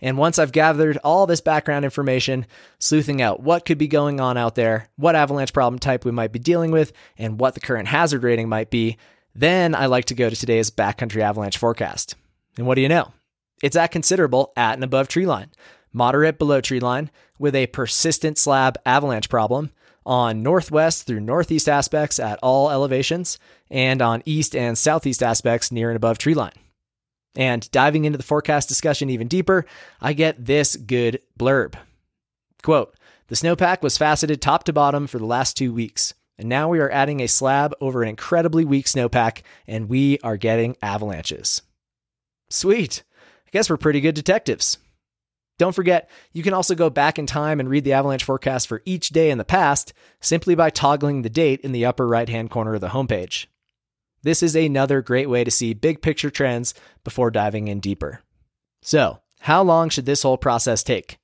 And 0.00 0.16
once 0.16 0.38
I've 0.38 0.52
gathered 0.52 0.98
all 1.02 1.26
this 1.26 1.40
background 1.40 1.84
information, 1.84 2.46
sleuthing 2.78 3.20
out 3.20 3.40
what 3.40 3.64
could 3.64 3.78
be 3.78 3.88
going 3.88 4.20
on 4.20 4.36
out 4.36 4.54
there, 4.54 4.88
what 4.94 5.16
avalanche 5.16 5.52
problem 5.52 5.80
type 5.80 6.04
we 6.04 6.12
might 6.12 6.30
be 6.30 6.38
dealing 6.38 6.70
with, 6.70 6.92
and 7.18 7.40
what 7.40 7.54
the 7.54 7.60
current 7.60 7.88
hazard 7.88 8.22
rating 8.22 8.48
might 8.48 8.70
be, 8.70 8.98
then 9.34 9.74
I 9.74 9.86
like 9.86 10.04
to 10.04 10.14
go 10.14 10.30
to 10.30 10.36
today's 10.36 10.70
backcountry 10.70 11.22
avalanche 11.22 11.58
forecast. 11.58 12.14
And 12.56 12.66
what 12.66 12.74
do 12.74 12.80
you 12.80 12.88
know? 12.88 13.12
It's 13.62 13.76
at 13.76 13.92
considerable 13.92 14.52
at 14.56 14.74
and 14.74 14.84
above 14.84 15.08
tree 15.08 15.26
line, 15.26 15.50
moderate 15.92 16.38
below 16.38 16.60
tree 16.60 16.80
line, 16.80 17.10
with 17.38 17.54
a 17.54 17.66
persistent 17.68 18.38
slab 18.38 18.76
avalanche 18.84 19.28
problem 19.28 19.70
on 20.04 20.42
northwest 20.42 21.06
through 21.06 21.20
northeast 21.20 21.68
aspects 21.68 22.18
at 22.18 22.38
all 22.42 22.70
elevations, 22.70 23.38
and 23.70 24.02
on 24.02 24.22
east 24.24 24.54
and 24.54 24.76
southeast 24.76 25.22
aspects 25.22 25.70
near 25.70 25.90
and 25.90 25.96
above 25.96 26.18
tree 26.18 26.34
line. 26.34 26.52
And 27.34 27.70
diving 27.70 28.04
into 28.04 28.18
the 28.18 28.24
forecast 28.24 28.68
discussion 28.68 29.08
even 29.08 29.28
deeper, 29.28 29.64
I 30.00 30.12
get 30.12 30.44
this 30.44 30.76
good 30.76 31.20
blurb. 31.38 31.74
Quote 32.62 32.94
The 33.28 33.36
snowpack 33.36 33.82
was 33.82 33.96
faceted 33.96 34.42
top 34.42 34.64
to 34.64 34.72
bottom 34.72 35.06
for 35.06 35.18
the 35.18 35.26
last 35.26 35.56
two 35.56 35.72
weeks, 35.72 36.14
and 36.36 36.48
now 36.48 36.68
we 36.68 36.80
are 36.80 36.90
adding 36.90 37.20
a 37.20 37.28
slab 37.28 37.74
over 37.80 38.02
an 38.02 38.08
incredibly 38.08 38.64
weak 38.64 38.86
snowpack, 38.86 39.42
and 39.66 39.88
we 39.88 40.18
are 40.22 40.36
getting 40.36 40.76
avalanches. 40.82 41.62
Sweet. 42.52 43.02
I 43.46 43.50
guess 43.50 43.70
we're 43.70 43.78
pretty 43.78 44.02
good 44.02 44.14
detectives. 44.14 44.76
Don't 45.58 45.74
forget, 45.74 46.10
you 46.32 46.42
can 46.42 46.52
also 46.52 46.74
go 46.74 46.90
back 46.90 47.18
in 47.18 47.26
time 47.26 47.60
and 47.60 47.68
read 47.68 47.84
the 47.84 47.94
avalanche 47.94 48.24
forecast 48.24 48.68
for 48.68 48.82
each 48.84 49.08
day 49.08 49.30
in 49.30 49.38
the 49.38 49.44
past 49.44 49.94
simply 50.20 50.54
by 50.54 50.68
toggling 50.68 51.22
the 51.22 51.30
date 51.30 51.60
in 51.60 51.72
the 51.72 51.86
upper 51.86 52.06
right 52.06 52.28
hand 52.28 52.50
corner 52.50 52.74
of 52.74 52.82
the 52.82 52.88
homepage. 52.88 53.46
This 54.22 54.42
is 54.42 54.54
another 54.54 55.00
great 55.00 55.30
way 55.30 55.44
to 55.44 55.50
see 55.50 55.72
big 55.72 56.02
picture 56.02 56.30
trends 56.30 56.74
before 57.04 57.30
diving 57.30 57.68
in 57.68 57.80
deeper. 57.80 58.20
So, 58.82 59.20
how 59.40 59.62
long 59.62 59.88
should 59.88 60.04
this 60.04 60.22
whole 60.22 60.38
process 60.38 60.82
take? 60.82 61.18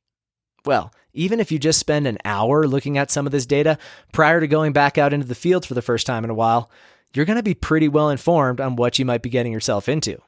Well, 0.65 0.93
even 1.13 1.41
if 1.41 1.53
you 1.53 1.59
just 1.59 1.79
spend 1.79 2.07
an 2.07 2.19
hour 2.25 2.67
looking 2.67 2.97
at 2.97 3.11
some 3.11 3.27
of 3.27 3.33
this 3.33 3.47
data 3.47 3.77
prior 4.13 4.41
to 4.41 4.49
going 4.49 4.73
back 4.73 4.97
out 4.97 5.13
into 5.13 5.27
the 5.27 5.35
field 5.35 5.67
for 5.67 5.75
the 5.75 5.83
first 5.83 6.07
time 6.07 6.25
in 6.25 6.31
a 6.31 6.35
while, 6.35 6.71
you're 7.13 7.27
going 7.27 7.37
to 7.37 7.43
be 7.43 7.55
pretty 7.55 7.89
well 7.89 8.09
informed 8.09 8.61
on 8.61 8.77
what 8.77 8.99
you 8.99 9.05
might 9.05 9.23
be 9.23 9.29
getting 9.31 9.53
yourself 9.53 9.91
into. 9.91 10.23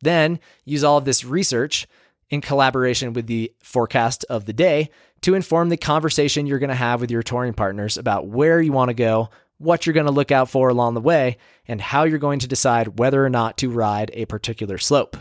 Then 0.00 0.40
use 0.64 0.84
all 0.84 0.98
of 0.98 1.04
this 1.04 1.24
research 1.24 1.86
in 2.28 2.40
collaboration 2.40 3.12
with 3.12 3.26
the 3.26 3.52
forecast 3.62 4.24
of 4.28 4.46
the 4.46 4.52
day 4.52 4.90
to 5.22 5.34
inform 5.34 5.68
the 5.68 5.76
conversation 5.76 6.46
you're 6.46 6.58
going 6.58 6.68
to 6.68 6.74
have 6.74 7.00
with 7.00 7.10
your 7.10 7.22
touring 7.22 7.54
partners 7.54 7.96
about 7.96 8.26
where 8.26 8.60
you 8.60 8.72
want 8.72 8.90
to 8.90 8.94
go, 8.94 9.30
what 9.58 9.86
you're 9.86 9.94
going 9.94 10.06
to 10.06 10.12
look 10.12 10.30
out 10.30 10.50
for 10.50 10.68
along 10.68 10.94
the 10.94 11.00
way, 11.00 11.38
and 11.66 11.80
how 11.80 12.04
you're 12.04 12.18
going 12.18 12.38
to 12.40 12.48
decide 12.48 12.98
whether 12.98 13.24
or 13.24 13.30
not 13.30 13.56
to 13.58 13.70
ride 13.70 14.10
a 14.14 14.26
particular 14.26 14.78
slope. 14.78 15.16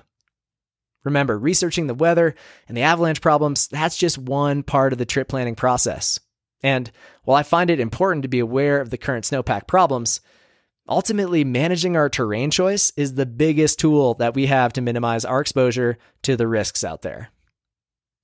Remember, 1.03 1.37
researching 1.37 1.87
the 1.87 1.93
weather 1.93 2.35
and 2.67 2.75
the 2.75 2.81
avalanche 2.81 3.21
problems, 3.21 3.67
that's 3.67 3.95
just 3.95 4.17
one 4.17 4.63
part 4.63 4.91
of 4.91 4.99
the 4.99 5.05
trip 5.05 5.27
planning 5.27 5.55
process. 5.55 6.19
And 6.63 6.91
while 7.23 7.37
I 7.37 7.43
find 7.43 7.69
it 7.69 7.79
important 7.79 8.23
to 8.23 8.27
be 8.27 8.39
aware 8.39 8.81
of 8.81 8.89
the 8.89 8.97
current 8.97 9.23
snowpack 9.23 9.67
problems, 9.67 10.19
ultimately 10.87 11.43
managing 11.43 11.95
our 11.95 12.09
terrain 12.09 12.51
choice 12.51 12.91
is 12.95 13.13
the 13.13 13.25
biggest 13.25 13.79
tool 13.79 14.13
that 14.15 14.33
we 14.33 14.45
have 14.47 14.73
to 14.73 14.81
minimize 14.81 15.25
our 15.25 15.41
exposure 15.41 15.97
to 16.23 16.35
the 16.35 16.47
risks 16.47 16.83
out 16.83 17.01
there. 17.01 17.29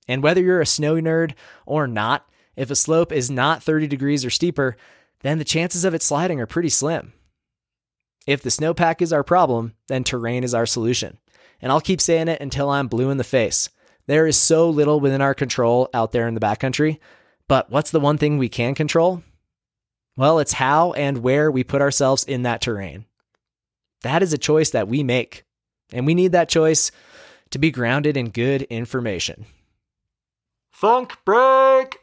And 0.08 0.22
whether 0.22 0.40
you're 0.40 0.60
a 0.60 0.66
snow 0.66 0.94
nerd 0.94 1.34
or 1.66 1.86
not, 1.86 2.28
if 2.56 2.70
a 2.70 2.76
slope 2.76 3.12
is 3.12 3.30
not 3.30 3.62
30 3.62 3.86
degrees 3.86 4.24
or 4.24 4.30
steeper, 4.30 4.76
then 5.20 5.38
the 5.38 5.44
chances 5.44 5.84
of 5.84 5.94
it 5.94 6.02
sliding 6.02 6.40
are 6.40 6.46
pretty 6.46 6.68
slim. 6.68 7.12
If 8.26 8.42
the 8.42 8.50
snowpack 8.50 9.00
is 9.02 9.12
our 9.12 9.24
problem, 9.24 9.74
then 9.88 10.04
terrain 10.04 10.44
is 10.44 10.54
our 10.54 10.66
solution. 10.66 11.18
And 11.60 11.72
I'll 11.72 11.80
keep 11.80 12.00
saying 12.00 12.28
it 12.28 12.40
until 12.40 12.70
I'm 12.70 12.88
blue 12.88 13.10
in 13.10 13.18
the 13.18 13.24
face. 13.24 13.68
There 14.06 14.26
is 14.26 14.36
so 14.36 14.68
little 14.68 15.00
within 15.00 15.20
our 15.20 15.34
control 15.34 15.88
out 15.94 16.12
there 16.12 16.26
in 16.26 16.34
the 16.34 16.40
backcountry. 16.40 16.98
But 17.48 17.70
what's 17.70 17.90
the 17.90 18.00
one 18.00 18.18
thing 18.18 18.38
we 18.38 18.48
can 18.48 18.74
control? 18.74 19.22
Well, 20.16 20.38
it's 20.40 20.52
how 20.52 20.92
and 20.92 21.18
where 21.18 21.50
we 21.50 21.64
put 21.64 21.80
ourselves 21.80 22.24
in 22.24 22.42
that 22.42 22.60
terrain. 22.60 23.06
That 24.02 24.22
is 24.22 24.32
a 24.32 24.38
choice 24.38 24.70
that 24.70 24.88
we 24.88 25.02
make. 25.02 25.44
And 25.90 26.06
we 26.06 26.14
need 26.14 26.32
that 26.32 26.48
choice 26.48 26.90
to 27.50 27.58
be 27.58 27.70
grounded 27.70 28.16
in 28.16 28.30
good 28.30 28.62
information. 28.62 29.46
Funk 30.70 31.16
break! 31.24 31.98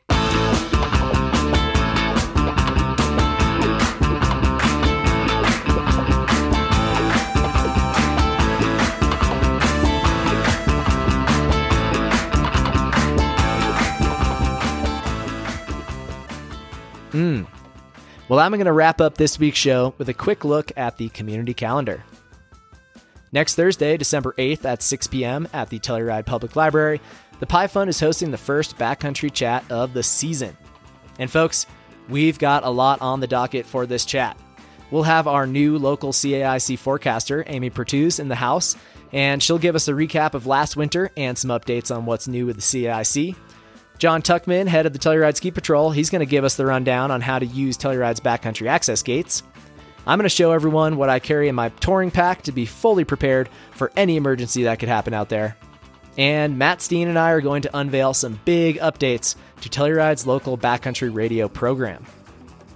Mm. 17.11 17.58
Well, 18.29 18.39
I'm 18.39 18.51
going 18.51 18.65
to 18.65 18.71
wrap 18.71 19.01
up 19.01 19.17
this 19.17 19.39
week's 19.39 19.57
show 19.57 19.95
with 19.97 20.07
a 20.07 20.13
quick 20.13 20.45
look 20.45 20.71
at 20.77 20.97
the 20.97 21.09
community 21.09 21.55
calendar. 21.55 22.03
Next 23.31 23.55
Thursday, 23.55 23.97
December 23.97 24.35
8th 24.37 24.65
at 24.65 24.83
6 24.83 25.07
p.m. 25.07 25.47
at 25.51 25.69
the 25.69 25.79
Telluride 25.79 26.27
Public 26.27 26.55
Library, 26.55 27.01
the 27.39 27.47
Pi 27.47 27.65
Fund 27.65 27.89
is 27.89 27.99
hosting 27.99 28.29
the 28.29 28.37
first 28.37 28.77
backcountry 28.77 29.33
chat 29.33 29.63
of 29.71 29.95
the 29.95 30.03
season. 30.03 30.55
And 31.17 31.31
folks, 31.31 31.65
we've 32.07 32.37
got 32.37 32.63
a 32.63 32.69
lot 32.69 33.01
on 33.01 33.19
the 33.19 33.25
docket 33.25 33.65
for 33.65 33.87
this 33.87 34.05
chat. 34.05 34.37
We'll 34.91 35.03
have 35.03 35.27
our 35.27 35.47
new 35.47 35.79
local 35.79 36.11
CAIC 36.11 36.77
forecaster, 36.77 37.43
Amy 37.47 37.71
Pertuse, 37.71 38.19
in 38.19 38.27
the 38.27 38.35
house, 38.35 38.75
and 39.11 39.41
she'll 39.41 39.57
give 39.57 39.73
us 39.73 39.87
a 39.87 39.93
recap 39.93 40.35
of 40.35 40.45
last 40.45 40.77
winter 40.77 41.09
and 41.17 41.35
some 41.35 41.49
updates 41.49 41.95
on 41.95 42.05
what's 42.05 42.27
new 42.27 42.45
with 42.45 42.57
the 42.57 42.61
CAIC. 42.61 43.35
John 43.99 44.21
Tuckman, 44.21 44.67
head 44.67 44.85
of 44.85 44.93
the 44.93 44.99
Telluride 44.99 45.35
Ski 45.35 45.51
Patrol, 45.51 45.91
he's 45.91 46.09
going 46.09 46.21
to 46.21 46.25
give 46.25 46.45
us 46.45 46.55
the 46.55 46.65
rundown 46.65 47.11
on 47.11 47.19
how 47.19 47.37
to 47.37 47.45
use 47.45 47.77
Telluride's 47.77 48.21
backcountry 48.21 48.67
access 48.67 49.03
gates. 49.03 49.43
I'm 50.07 50.17
going 50.17 50.23
to 50.23 50.29
show 50.29 50.53
everyone 50.53 50.95
what 50.95 51.09
I 51.09 51.19
carry 51.19 51.49
in 51.49 51.55
my 51.55 51.67
touring 51.67 52.09
pack 52.09 52.43
to 52.43 52.53
be 52.53 52.65
fully 52.65 53.03
prepared 53.03 53.49
for 53.71 53.91
any 53.97 54.15
emergency 54.15 54.63
that 54.63 54.79
could 54.79 54.87
happen 54.87 55.13
out 55.13 55.27
there. 55.27 55.57
And 56.17 56.57
Matt 56.57 56.81
Steen 56.81 57.09
and 57.09 57.19
I 57.19 57.31
are 57.31 57.41
going 57.41 57.61
to 57.63 57.77
unveil 57.77 58.13
some 58.13 58.39
big 58.45 58.77
updates 58.77 59.35
to 59.61 59.69
Telluride's 59.69 60.25
local 60.25 60.57
backcountry 60.57 61.13
radio 61.13 61.49
program. 61.49 62.05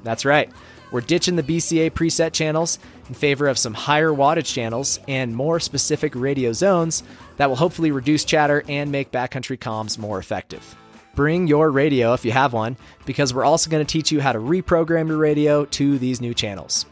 That's 0.04 0.26
right, 0.26 0.52
we're 0.92 1.00
ditching 1.00 1.38
the 1.38 1.44
BCA 1.44 1.92
preset 1.92 2.34
channels 2.34 2.80
in 3.08 3.14
favor 3.14 3.48
of 3.48 3.58
some 3.58 3.74
higher 3.74 4.12
wattage 4.12 4.54
channels 4.54 5.00
and 5.08 5.34
more 5.34 5.62
specific 5.62 6.16
radio 6.16 6.52
zones 6.52 7.02
that 7.38 7.48
will 7.48 7.56
hopefully 7.56 7.92
reduce 7.92 8.26
chatter 8.26 8.62
and 8.68 8.92
make 8.92 9.10
backcountry 9.10 9.58
comms 9.58 9.98
more 9.98 10.20
effective. 10.20 10.76
Bring 11.16 11.48
your 11.48 11.70
radio 11.70 12.14
if 12.14 12.26
you 12.26 12.32
have 12.32 12.54
one, 12.54 12.76
because 13.06 13.34
we're 13.34 13.46
also 13.46 13.70
going 13.70 13.86
to 13.86 13.92
teach 13.92 14.12
you 14.12 14.20
how 14.20 14.32
to 14.32 14.40
reprogram 14.40 15.08
your 15.08 15.18
radio 15.18 15.66
to 15.66 16.00
these 16.00 16.22
new 16.22 16.34
channels. 16.34 16.86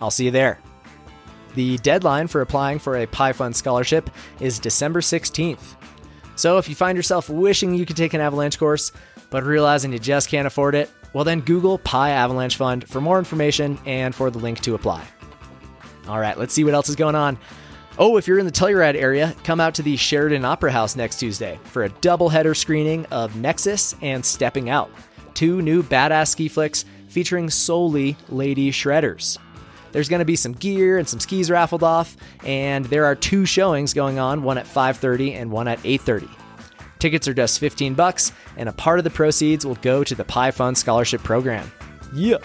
I'll 0.00 0.10
see 0.10 0.26
you 0.26 0.30
there. 0.30 0.60
The 1.54 1.78
deadline 1.78 2.26
for 2.28 2.42
applying 2.42 2.78
for 2.78 2.98
a 2.98 3.06
Pi 3.06 3.32
Fund 3.32 3.56
scholarship 3.56 4.10
is 4.40 4.58
December 4.58 5.00
16th. 5.00 5.74
So 6.36 6.58
if 6.58 6.68
you 6.68 6.74
find 6.74 6.96
yourself 6.96 7.30
wishing 7.30 7.74
you 7.74 7.86
could 7.86 7.96
take 7.96 8.12
an 8.12 8.20
avalanche 8.20 8.58
course, 8.58 8.92
but 9.30 9.42
realizing 9.42 9.90
you 9.90 9.98
just 9.98 10.28
can't 10.28 10.46
afford 10.46 10.74
it, 10.74 10.90
well, 11.14 11.24
then 11.24 11.40
Google 11.40 11.78
Pi 11.78 12.10
Avalanche 12.10 12.56
Fund 12.56 12.86
for 12.86 13.00
more 13.00 13.18
information 13.18 13.78
and 13.86 14.14
for 14.14 14.30
the 14.30 14.38
link 14.38 14.60
to 14.60 14.74
apply. 14.74 15.02
All 16.08 16.20
right, 16.20 16.38
let's 16.38 16.52
see 16.52 16.62
what 16.62 16.74
else 16.74 16.90
is 16.90 16.96
going 16.96 17.14
on. 17.14 17.38
Oh, 17.98 18.18
if 18.18 18.28
you're 18.28 18.38
in 18.38 18.44
the 18.44 18.52
Telluride 18.52 18.94
area, 18.94 19.34
come 19.42 19.58
out 19.58 19.74
to 19.76 19.82
the 19.82 19.96
Sheridan 19.96 20.44
Opera 20.44 20.70
House 20.70 20.96
next 20.96 21.18
Tuesday 21.18 21.58
for 21.64 21.84
a 21.84 21.88
doubleheader 21.88 22.54
screening 22.54 23.06
of 23.06 23.36
Nexus 23.36 23.94
and 24.02 24.22
Stepping 24.22 24.68
Out, 24.68 24.90
two 25.32 25.62
new 25.62 25.82
badass 25.82 26.28
ski 26.28 26.48
flicks 26.48 26.84
featuring 27.08 27.48
solely 27.48 28.14
lady 28.28 28.70
shredders. 28.70 29.38
There's 29.92 30.10
going 30.10 30.18
to 30.18 30.26
be 30.26 30.36
some 30.36 30.52
gear 30.52 30.98
and 30.98 31.08
some 31.08 31.20
skis 31.20 31.50
raffled 31.50 31.82
off, 31.82 32.18
and 32.44 32.84
there 32.84 33.06
are 33.06 33.14
two 33.14 33.46
showings 33.46 33.94
going 33.94 34.18
on, 34.18 34.42
one 34.42 34.58
at 34.58 34.66
5:30 34.66 35.34
and 35.34 35.50
one 35.50 35.66
at 35.66 35.82
8:30. 35.82 36.28
Tickets 36.98 37.26
are 37.26 37.34
just 37.34 37.60
15 37.60 37.94
bucks, 37.94 38.30
and 38.58 38.68
a 38.68 38.72
part 38.72 38.98
of 38.98 39.04
the 39.04 39.10
proceeds 39.10 39.64
will 39.64 39.76
go 39.76 40.04
to 40.04 40.14
the 40.14 40.24
Pi 40.24 40.50
Fund 40.50 40.76
Scholarship 40.76 41.22
Program. 41.22 41.72
Yeah. 42.12 42.36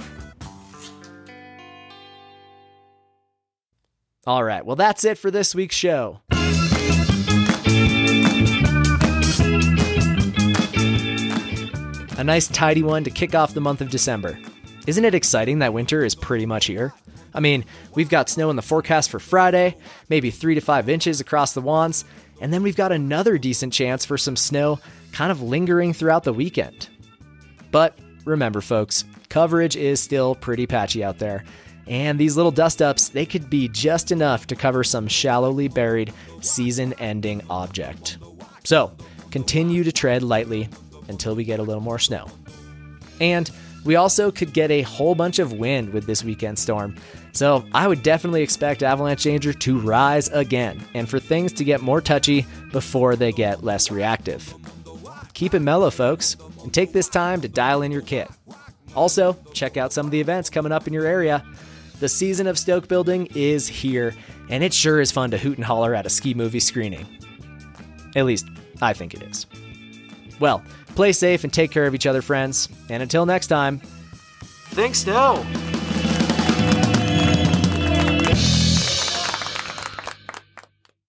All 4.28 4.44
right, 4.44 4.64
well, 4.64 4.76
that's 4.76 5.04
it 5.04 5.18
for 5.18 5.32
this 5.32 5.56
week's 5.56 5.76
show. 5.76 6.22
A 12.20 12.24
nice, 12.24 12.48
tidy 12.48 12.84
one 12.84 13.04
to 13.04 13.10
kick 13.10 13.34
off 13.34 13.56
the 13.56 13.62
month 13.62 13.82
of 13.82 13.90
December. 13.90 14.38
Isn't 14.86 15.06
it 15.06 15.16
exciting 15.16 15.58
that 15.60 15.74
winter 15.74 16.06
is 16.06 16.14
pretty 16.14 16.46
much 16.46 16.68
here? 16.68 16.94
I 17.34 17.40
mean, 17.40 17.66
we've 17.96 18.10
got 18.10 18.30
snow 18.30 18.52
in 18.52 18.56
the 18.56 18.62
forecast 18.62 19.10
for 19.10 19.18
Friday, 19.18 19.76
maybe 20.08 20.30
three 20.30 20.54
to 20.54 20.62
five 20.62 20.88
inches 20.88 21.20
across 21.20 21.54
the 21.54 21.62
wands, 21.62 22.06
and 22.42 22.54
then 22.54 22.62
we've 22.62 22.76
got 22.76 22.92
another 22.92 23.40
decent 23.40 23.74
chance 23.74 24.06
for 24.06 24.20
some 24.20 24.36
snow 24.36 24.80
kind 25.14 25.32
of 25.32 25.42
lingering 25.42 25.94
throughout 25.94 26.26
the 26.26 26.34
weekend. 26.34 26.90
But 27.72 27.98
remember, 28.26 28.62
folks, 28.62 29.04
coverage 29.30 29.76
is 29.76 30.00
still 30.00 30.36
pretty 30.36 30.68
patchy 30.68 31.04
out 31.04 31.18
there, 31.18 31.44
and 31.88 32.20
these 32.20 32.38
little 32.38 32.52
dust 32.52 32.82
ups, 32.82 33.10
they 33.10 33.26
could 33.26 33.50
be 33.50 33.68
just 33.68 34.12
enough 34.12 34.48
to 34.48 34.56
cover 34.56 34.84
some 34.84 35.08
shallowly 35.08 35.68
buried 35.68 36.14
season 36.42 36.94
ending 36.94 37.42
object. 37.50 38.18
So, 38.64 38.92
continue 39.32 39.84
to 39.84 39.92
tread 39.92 40.24
lightly 40.24 40.70
until 41.08 41.36
we 41.36 41.44
get 41.44 41.60
a 41.60 41.64
little 41.64 41.82
more 41.82 42.00
snow. 42.00 42.28
And 43.20 43.50
we 43.84 43.96
also 43.96 44.32
could 44.32 44.54
get 44.54 44.70
a 44.70 44.84
whole 44.84 45.16
bunch 45.16 45.40
of 45.40 45.54
wind 45.54 45.92
with 45.92 46.06
this 46.06 46.24
weekend 46.24 46.60
storm. 46.60 46.96
So, 47.34 47.66
I 47.74 47.88
would 47.88 48.04
definitely 48.04 48.44
expect 48.44 48.84
avalanche 48.84 49.24
danger 49.24 49.54
to 49.54 49.80
rise 49.80 50.28
again 50.30 50.84
and 50.94 51.10
for 51.10 51.20
things 51.20 51.54
to 51.54 51.64
get 51.64 51.82
more 51.82 52.02
touchy 52.02 52.46
before 52.72 53.16
they 53.16 53.32
get 53.32 53.64
less 53.64 53.90
reactive. 53.90 54.54
Keep 55.34 55.56
it 55.56 55.62
mellow, 55.62 55.90
folks, 55.90 56.38
and 56.62 56.74
take 56.74 56.94
this 56.94 57.10
time 57.10 57.42
to 57.42 57.48
dial 57.48 57.82
in 57.82 57.92
your 57.92 58.02
kit. 58.02 58.30
Also, 58.96 59.38
check 59.54 59.78
out 59.78 59.94
some 59.94 60.06
of 60.06 60.12
the 60.12 60.20
events 60.20 60.50
coming 60.50 60.72
up 60.72 60.86
in 60.86 60.94
your 60.94 61.06
area. 61.06 61.44
The 62.02 62.10
season 62.10 62.48
of 62.48 62.58
Stoke 62.58 62.88
building 62.88 63.28
is 63.36 63.68
here, 63.68 64.16
and 64.50 64.64
it 64.64 64.74
sure 64.74 65.00
is 65.02 65.12
fun 65.12 65.30
to 65.30 65.38
hoot 65.38 65.60
and 65.60 65.64
holler 65.64 65.94
at 65.94 66.08
a 66.08 66.10
ski 66.10 66.34
movie 66.34 66.60
screening. 66.60 67.06
At 68.16 68.26
least, 68.26 68.48
I 68.82 68.92
think 68.92 69.14
it 69.14 69.22
is. 69.22 69.46
Well, 70.40 70.64
play 70.96 71.12
safe 71.12 71.44
and 71.44 71.54
take 71.54 71.70
care 71.70 71.86
of 71.86 71.94
each 71.94 72.08
other, 72.08 72.24
friends. 72.24 72.70
And 72.90 73.04
until 73.04 73.28
next 73.28 73.48
time, 73.48 73.82
think 74.72 74.96
snow. 74.96 75.46